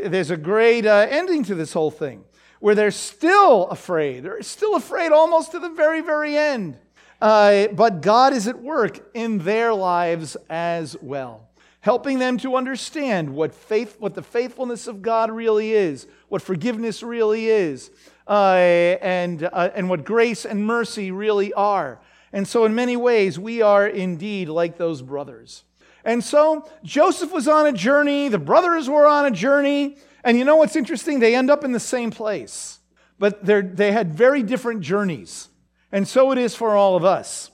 there's 0.09 0.31
a 0.31 0.37
great 0.37 0.85
uh, 0.85 1.07
ending 1.09 1.43
to 1.45 1.55
this 1.55 1.73
whole 1.73 1.91
thing 1.91 2.23
where 2.59 2.75
they're 2.75 2.91
still 2.91 3.67
afraid. 3.67 4.23
They're 4.23 4.41
still 4.41 4.75
afraid 4.75 5.11
almost 5.11 5.51
to 5.51 5.59
the 5.59 5.69
very, 5.69 6.01
very 6.01 6.37
end. 6.37 6.77
Uh, 7.21 7.67
but 7.67 8.01
God 8.01 8.33
is 8.33 8.47
at 8.47 8.61
work 8.61 9.09
in 9.13 9.39
their 9.39 9.73
lives 9.73 10.37
as 10.49 10.95
well 11.01 11.47
helping 11.87 12.19
them 12.19 12.37
to 12.37 12.57
understand 12.57 13.33
what 13.33 13.55
faith, 13.55 13.95
what 13.97 14.13
the 14.13 14.21
faithfulness 14.21 14.87
of 14.87 15.01
God 15.01 15.31
really 15.31 15.71
is, 15.71 16.05
what 16.27 16.41
forgiveness 16.41 17.01
really 17.01 17.47
is, 17.47 17.91
uh, 18.27 18.55
and, 19.01 19.43
uh, 19.43 19.69
and 19.73 19.89
what 19.89 20.03
grace 20.03 20.43
and 20.43 20.65
mercy 20.65 21.11
really 21.11 21.53
are. 21.53 21.97
And 22.33 22.45
so, 22.45 22.65
in 22.65 22.75
many 22.75 22.97
ways, 22.97 23.39
we 23.39 23.61
are 23.61 23.87
indeed 23.87 24.49
like 24.49 24.77
those 24.77 25.01
brothers. 25.01 25.63
And 26.03 26.21
so, 26.21 26.69
Joseph 26.83 27.31
was 27.31 27.47
on 27.47 27.67
a 27.67 27.71
journey, 27.71 28.27
the 28.27 28.37
brothers 28.37 28.89
were 28.89 29.07
on 29.07 29.25
a 29.25 29.31
journey, 29.31 29.95
and 30.27 30.37
you 30.37 30.43
know 30.43 30.57
what's 30.57 30.75
interesting? 30.75 31.19
They 31.19 31.35
end 31.35 31.49
up 31.49 31.63
in 31.63 31.71
the 31.71 31.79
same 31.79 32.11
place, 32.11 32.79
but 33.17 33.45
they 33.45 33.93
had 33.93 34.13
very 34.13 34.43
different 34.43 34.81
journeys. 34.81 35.47
And 35.89 36.05
so 36.05 36.33
it 36.33 36.37
is 36.37 36.53
for 36.53 36.75
all 36.75 36.97
of 36.97 37.05
us. 37.05 37.49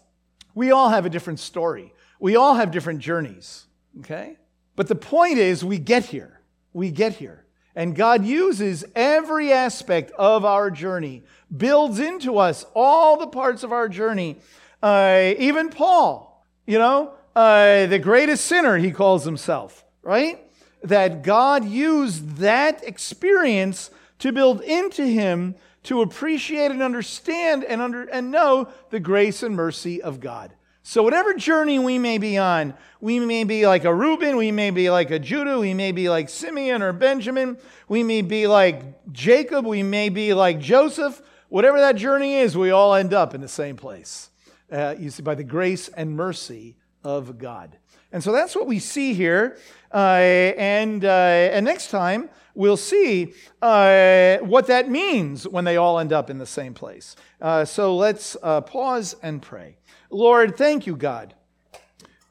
We 0.55 0.71
all 0.71 0.89
have 0.89 1.05
a 1.05 1.09
different 1.12 1.39
story, 1.39 1.93
we 2.19 2.36
all 2.36 2.55
have 2.55 2.71
different 2.71 2.99
journeys. 2.99 3.67
Okay? 3.99 4.38
But 4.75 4.88
the 4.88 4.95
point 4.95 5.38
is, 5.38 5.63
we 5.63 5.77
get 5.77 6.05
here. 6.05 6.41
We 6.73 6.89
get 6.89 7.13
here. 7.13 7.45
And 7.75 7.95
God 7.95 8.25
uses 8.25 8.83
every 8.95 9.53
aspect 9.53 10.09
of 10.17 10.43
our 10.43 10.71
journey, 10.71 11.21
builds 11.55 11.99
into 11.99 12.39
us 12.39 12.65
all 12.73 13.17
the 13.17 13.27
parts 13.27 13.62
of 13.62 13.71
our 13.71 13.88
journey. 13.88 14.38
Uh, 14.81 15.36
even 15.38 15.69
Paul, 15.69 16.43
you 16.65 16.79
know, 16.79 17.13
uh, 17.36 17.86
the 17.86 17.99
greatest 17.99 18.45
sinner, 18.45 18.77
he 18.79 18.89
calls 18.89 19.25
himself, 19.25 19.86
right? 20.01 20.39
That 20.84 21.24
God 21.24 21.65
used 21.65 22.38
that 22.38 22.84
experience 22.84 23.89
to 24.19 24.32
build 24.32 24.62
into 24.62 25.06
him 25.06 25.56
to 25.84 26.02
appreciate 26.02 26.72
and 26.72 26.82
understand 26.82 27.63
and, 27.63 27.82
under, 27.82 28.04
and 28.04 28.32
know 28.32 28.69
the 28.89 29.00
grace 29.00 29.43
and 29.43 29.56
mercy 29.56 30.02
of 30.02 30.19
God. 30.19 30.54
So, 30.86 31.02
whatever 31.02 31.34
journey 31.34 31.80
we 31.80 31.98
may 31.98 32.17
be 32.17 32.38
on, 32.38 32.74
we 33.00 33.17
may 33.19 33.46
be 33.46 33.65
like 33.65 33.86
a 33.86 33.96
Reuben, 33.96 34.36
we 34.36 34.52
may 34.52 34.69
be 34.69 34.89
like 34.89 35.12
a 35.12 35.19
Judah, 35.19 35.58
we 35.58 35.74
may 35.74 35.93
be 35.93 36.10
like 36.10 36.28
Simeon 36.28 36.82
or 36.82 36.91
Benjamin, 36.91 37.58
we 37.88 38.04
may 38.04 38.22
be 38.22 38.48
like 38.48 38.84
Jacob, 39.13 39.65
we 39.65 39.82
may 39.82 40.10
be 40.10 40.34
like 40.34 40.60
Joseph. 40.60 41.22
Whatever 41.48 41.80
that 41.80 41.96
journey 41.96 42.36
is, 42.36 42.58
we 42.58 42.72
all 42.72 42.96
end 42.96 43.13
up 43.13 43.34
in 43.34 43.39
the 43.39 43.48
same 43.48 43.78
place. 43.78 44.30
Uh, 44.69 44.96
you 45.00 45.10
see, 45.10 45.24
by 45.24 45.36
the 45.36 45.43
grace 45.43 45.88
and 45.88 46.17
mercy 46.17 46.76
of 47.04 47.38
God. 47.38 47.78
And 48.13 48.23
so 48.23 48.32
that's 48.32 48.56
what 48.56 48.67
we 48.67 48.78
see 48.78 49.15
here. 49.15 49.58
Uh, 49.91 49.97
and, 49.97 51.04
uh, 51.04 51.08
and 51.08 51.65
next 51.65 51.89
time, 51.89 52.30
we'll 52.54 52.78
see 52.78 53.34
uh, 53.60 54.38
what 54.38 54.67
that 54.67 54.88
means 54.88 55.47
when 55.47 55.65
they 55.65 55.78
all 55.78 55.97
end 55.97 56.13
up 56.13 56.30
in 56.30 56.38
the 56.38 56.45
same 56.45 56.76
place. 56.76 57.15
Uh, 57.41 57.65
so 57.65 57.97
let's 57.97 58.38
uh, 58.43 58.62
pause 58.62 59.15
and 59.23 59.41
pray. 59.41 59.78
Lord, 60.12 60.56
thank 60.56 60.86
you, 60.86 60.95
God, 60.95 61.34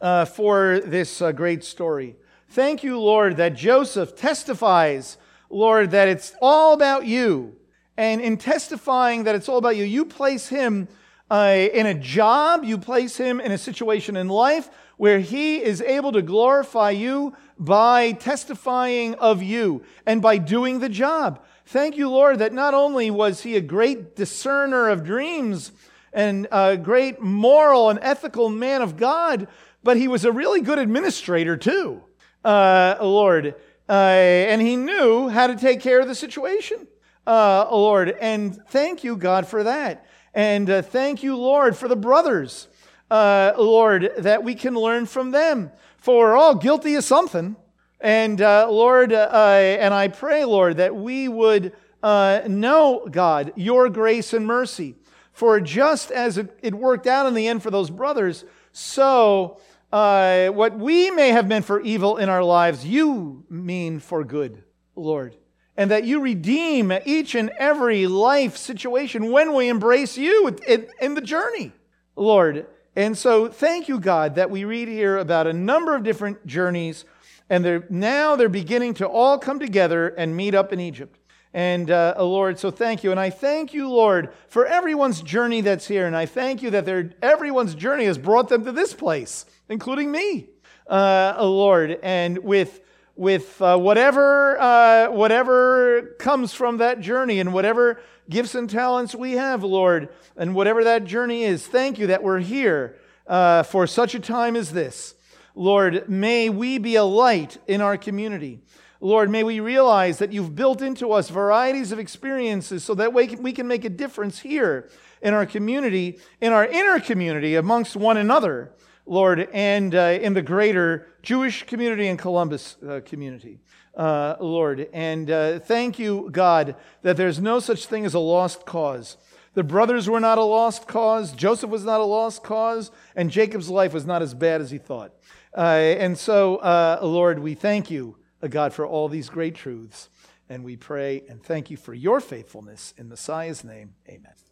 uh, 0.00 0.24
for 0.24 0.78
this 0.78 1.20
great 1.34 1.64
story. 1.64 2.14
Thank 2.50 2.84
you, 2.84 3.00
Lord, 3.00 3.36
that 3.38 3.56
Joseph 3.56 4.14
testifies, 4.14 5.18
Lord, 5.50 5.90
that 5.90 6.06
it's 6.06 6.32
all 6.40 6.74
about 6.74 7.06
you. 7.06 7.56
And 7.96 8.20
in 8.20 8.36
testifying 8.36 9.24
that 9.24 9.34
it's 9.34 9.48
all 9.48 9.58
about 9.58 9.74
you, 9.76 9.82
you 9.82 10.04
place 10.04 10.46
him 10.48 10.86
in 11.28 11.86
a 11.86 11.94
job, 11.94 12.62
you 12.62 12.78
place 12.78 13.16
him 13.16 13.40
in 13.40 13.50
a 13.50 13.58
situation 13.58 14.16
in 14.16 14.28
life 14.28 14.68
where 15.02 15.18
he 15.18 15.60
is 15.60 15.82
able 15.82 16.12
to 16.12 16.22
glorify 16.22 16.90
you 16.90 17.34
by 17.58 18.12
testifying 18.12 19.16
of 19.16 19.42
you 19.42 19.82
and 20.06 20.22
by 20.22 20.38
doing 20.38 20.78
the 20.78 20.88
job. 20.88 21.44
Thank 21.66 21.96
you, 21.96 22.08
Lord, 22.08 22.38
that 22.38 22.52
not 22.52 22.72
only 22.72 23.10
was 23.10 23.42
he 23.42 23.56
a 23.56 23.60
great 23.60 24.14
discerner 24.14 24.88
of 24.88 25.02
dreams, 25.02 25.72
and 26.12 26.46
a 26.52 26.76
great 26.76 27.20
moral 27.20 27.90
and 27.90 27.98
ethical 28.00 28.48
man 28.48 28.80
of 28.80 28.96
God, 28.96 29.48
but 29.82 29.96
he 29.96 30.06
was 30.06 30.24
a 30.24 30.30
really 30.30 30.60
good 30.60 30.78
administrator 30.78 31.56
too, 31.56 32.00
uh, 32.44 32.94
Lord. 33.00 33.56
Uh, 33.88 33.92
and 33.92 34.62
he 34.62 34.76
knew 34.76 35.28
how 35.28 35.48
to 35.48 35.56
take 35.56 35.80
care 35.80 35.98
of 35.98 36.06
the 36.06 36.14
situation, 36.14 36.86
uh, 37.26 37.66
Lord. 37.72 38.08
And 38.20 38.56
thank 38.68 39.02
you, 39.02 39.16
God, 39.16 39.48
for 39.48 39.64
that. 39.64 40.06
And 40.32 40.70
uh, 40.70 40.82
thank 40.82 41.24
you, 41.24 41.36
Lord, 41.36 41.76
for 41.76 41.88
the 41.88 41.96
brothers, 41.96 42.68
uh, 43.12 43.52
Lord, 43.58 44.10
that 44.18 44.42
we 44.42 44.54
can 44.54 44.74
learn 44.74 45.06
from 45.06 45.30
them. 45.30 45.70
For 45.98 46.30
we're 46.30 46.36
all 46.36 46.54
guilty 46.56 46.94
of 46.96 47.04
something. 47.04 47.56
And 48.00 48.40
uh, 48.40 48.68
Lord, 48.70 49.12
and 49.12 49.94
I 49.94 50.08
pray, 50.08 50.44
Lord, 50.44 50.78
that 50.78 50.96
we 50.96 51.28
would 51.28 51.72
know, 52.02 53.06
God, 53.10 53.52
your 53.54 53.88
grace 53.88 54.32
and 54.32 54.46
mercy 54.46 54.96
for 55.32 55.60
just 55.60 56.10
as 56.10 56.36
it, 56.36 56.58
it 56.62 56.74
worked 56.74 57.06
out 57.06 57.26
in 57.26 57.34
the 57.34 57.48
end 57.48 57.62
for 57.62 57.70
those 57.70 57.90
brothers, 57.90 58.44
so 58.72 59.58
uh, 59.90 60.48
what 60.48 60.78
we 60.78 61.10
may 61.10 61.30
have 61.30 61.48
meant 61.48 61.64
for 61.64 61.80
evil 61.80 62.18
in 62.18 62.28
our 62.28 62.44
lives, 62.44 62.84
you 62.84 63.44
mean 63.48 63.98
for 63.98 64.24
good, 64.24 64.62
Lord. 64.94 65.36
and 65.76 65.90
that 65.90 66.04
you 66.04 66.20
redeem 66.20 66.92
each 67.04 67.34
and 67.34 67.50
every 67.58 68.06
life 68.06 68.56
situation 68.56 69.32
when 69.32 69.54
we 69.54 69.68
embrace 69.68 70.18
you 70.18 70.56
in 71.00 71.14
the 71.14 71.20
journey, 71.20 71.72
Lord. 72.14 72.66
And 72.94 73.16
so, 73.16 73.48
thank 73.48 73.88
you, 73.88 73.98
God, 73.98 74.34
that 74.34 74.50
we 74.50 74.64
read 74.64 74.86
here 74.86 75.16
about 75.16 75.46
a 75.46 75.52
number 75.52 75.94
of 75.96 76.02
different 76.02 76.46
journeys, 76.46 77.06
and 77.48 77.64
they're, 77.64 77.86
now 77.88 78.36
they're 78.36 78.50
beginning 78.50 78.94
to 78.94 79.06
all 79.06 79.38
come 79.38 79.58
together 79.58 80.08
and 80.08 80.36
meet 80.36 80.54
up 80.54 80.72
in 80.72 80.80
Egypt. 80.80 81.18
And 81.54 81.90
uh, 81.90 82.14
Lord, 82.18 82.58
so 82.58 82.70
thank 82.70 83.04
you. 83.04 83.10
And 83.10 83.20
I 83.20 83.30
thank 83.30 83.74
you, 83.74 83.88
Lord, 83.88 84.32
for 84.48 84.66
everyone's 84.66 85.22
journey 85.22 85.60
that's 85.60 85.86
here. 85.86 86.06
And 86.06 86.16
I 86.16 86.26
thank 86.26 86.62
you 86.62 86.70
that 86.70 87.14
everyone's 87.20 87.74
journey 87.74 88.06
has 88.06 88.16
brought 88.16 88.48
them 88.48 88.64
to 88.64 88.72
this 88.72 88.94
place, 88.94 89.44
including 89.68 90.10
me, 90.10 90.48
uh, 90.86 91.36
Lord. 91.40 91.98
And 92.02 92.38
with 92.38 92.80
with 93.16 93.60
uh, 93.60 93.76
whatever 93.76 94.60
uh, 94.60 95.10
whatever 95.10 96.14
comes 96.18 96.54
from 96.54 96.78
that 96.78 97.00
journey 97.00 97.40
and 97.40 97.52
whatever 97.52 98.00
gifts 98.30 98.54
and 98.54 98.70
talents 98.70 99.14
we 99.14 99.32
have, 99.32 99.62
Lord, 99.62 100.08
and 100.36 100.54
whatever 100.54 100.84
that 100.84 101.04
journey 101.04 101.44
is, 101.44 101.66
thank 101.66 101.98
you 101.98 102.06
that 102.08 102.22
we're 102.22 102.40
here 102.40 102.96
uh, 103.26 103.62
for 103.62 103.86
such 103.86 104.14
a 104.14 104.20
time 104.20 104.56
as 104.56 104.72
this. 104.72 105.14
Lord, 105.54 106.08
may 106.08 106.48
we 106.48 106.78
be 106.78 106.96
a 106.96 107.04
light 107.04 107.58
in 107.66 107.80
our 107.80 107.98
community. 107.98 108.60
Lord, 109.00 109.30
may 109.30 109.42
we 109.42 109.58
realize 109.58 110.18
that 110.18 110.32
you've 110.32 110.54
built 110.54 110.80
into 110.80 111.12
us 111.12 111.28
varieties 111.28 111.90
of 111.90 111.98
experiences 111.98 112.84
so 112.84 112.94
that 112.94 113.12
we 113.12 113.26
can, 113.26 113.42
we 113.42 113.52
can 113.52 113.66
make 113.66 113.84
a 113.84 113.90
difference 113.90 114.38
here 114.38 114.88
in 115.20 115.34
our 115.34 115.44
community, 115.44 116.20
in 116.40 116.52
our 116.52 116.64
inner 116.64 117.00
community, 117.00 117.56
amongst 117.56 117.96
one 117.96 118.16
another, 118.16 118.72
Lord, 119.06 119.48
and 119.52 119.94
uh, 119.94 120.18
in 120.20 120.34
the 120.34 120.42
greater 120.42 121.06
Jewish 121.22 121.64
community 121.64 122.08
and 122.08 122.18
Columbus 122.18 122.76
uh, 122.86 123.00
community. 123.04 123.60
Uh, 123.94 124.36
Lord. 124.40 124.88
And 124.94 125.30
uh, 125.30 125.58
thank 125.58 125.98
you, 125.98 126.30
God, 126.32 126.76
that 127.02 127.18
there's 127.18 127.38
no 127.38 127.60
such 127.60 127.84
thing 127.84 128.06
as 128.06 128.14
a 128.14 128.18
lost 128.18 128.64
cause. 128.64 129.18
The 129.52 129.62
brothers 129.62 130.08
were 130.08 130.18
not 130.18 130.38
a 130.38 130.42
lost 130.42 130.88
cause, 130.88 131.32
Joseph 131.32 131.68
was 131.68 131.84
not 131.84 132.00
a 132.00 132.04
lost 132.04 132.42
cause, 132.42 132.90
and 133.14 133.30
Jacob's 133.30 133.68
life 133.68 133.92
was 133.92 134.06
not 134.06 134.22
as 134.22 134.32
bad 134.32 134.62
as 134.62 134.70
he 134.70 134.78
thought. 134.78 135.12
Uh, 135.54 135.60
and 135.98 136.16
so, 136.16 136.56
uh, 136.56 137.00
Lord, 137.02 137.38
we 137.40 137.52
thank 137.52 137.90
you 137.90 138.16
God, 138.48 138.72
for 138.72 138.86
all 138.86 139.08
these 139.08 139.28
great 139.28 139.54
truths. 139.54 140.08
And 140.48 140.64
we 140.64 140.76
pray 140.76 141.22
and 141.28 141.42
thank 141.42 141.70
you 141.70 141.76
for 141.76 141.94
your 141.94 142.20
faithfulness. 142.20 142.92
In 142.98 143.08
Messiah's 143.08 143.64
name, 143.64 143.94
amen. 144.08 144.42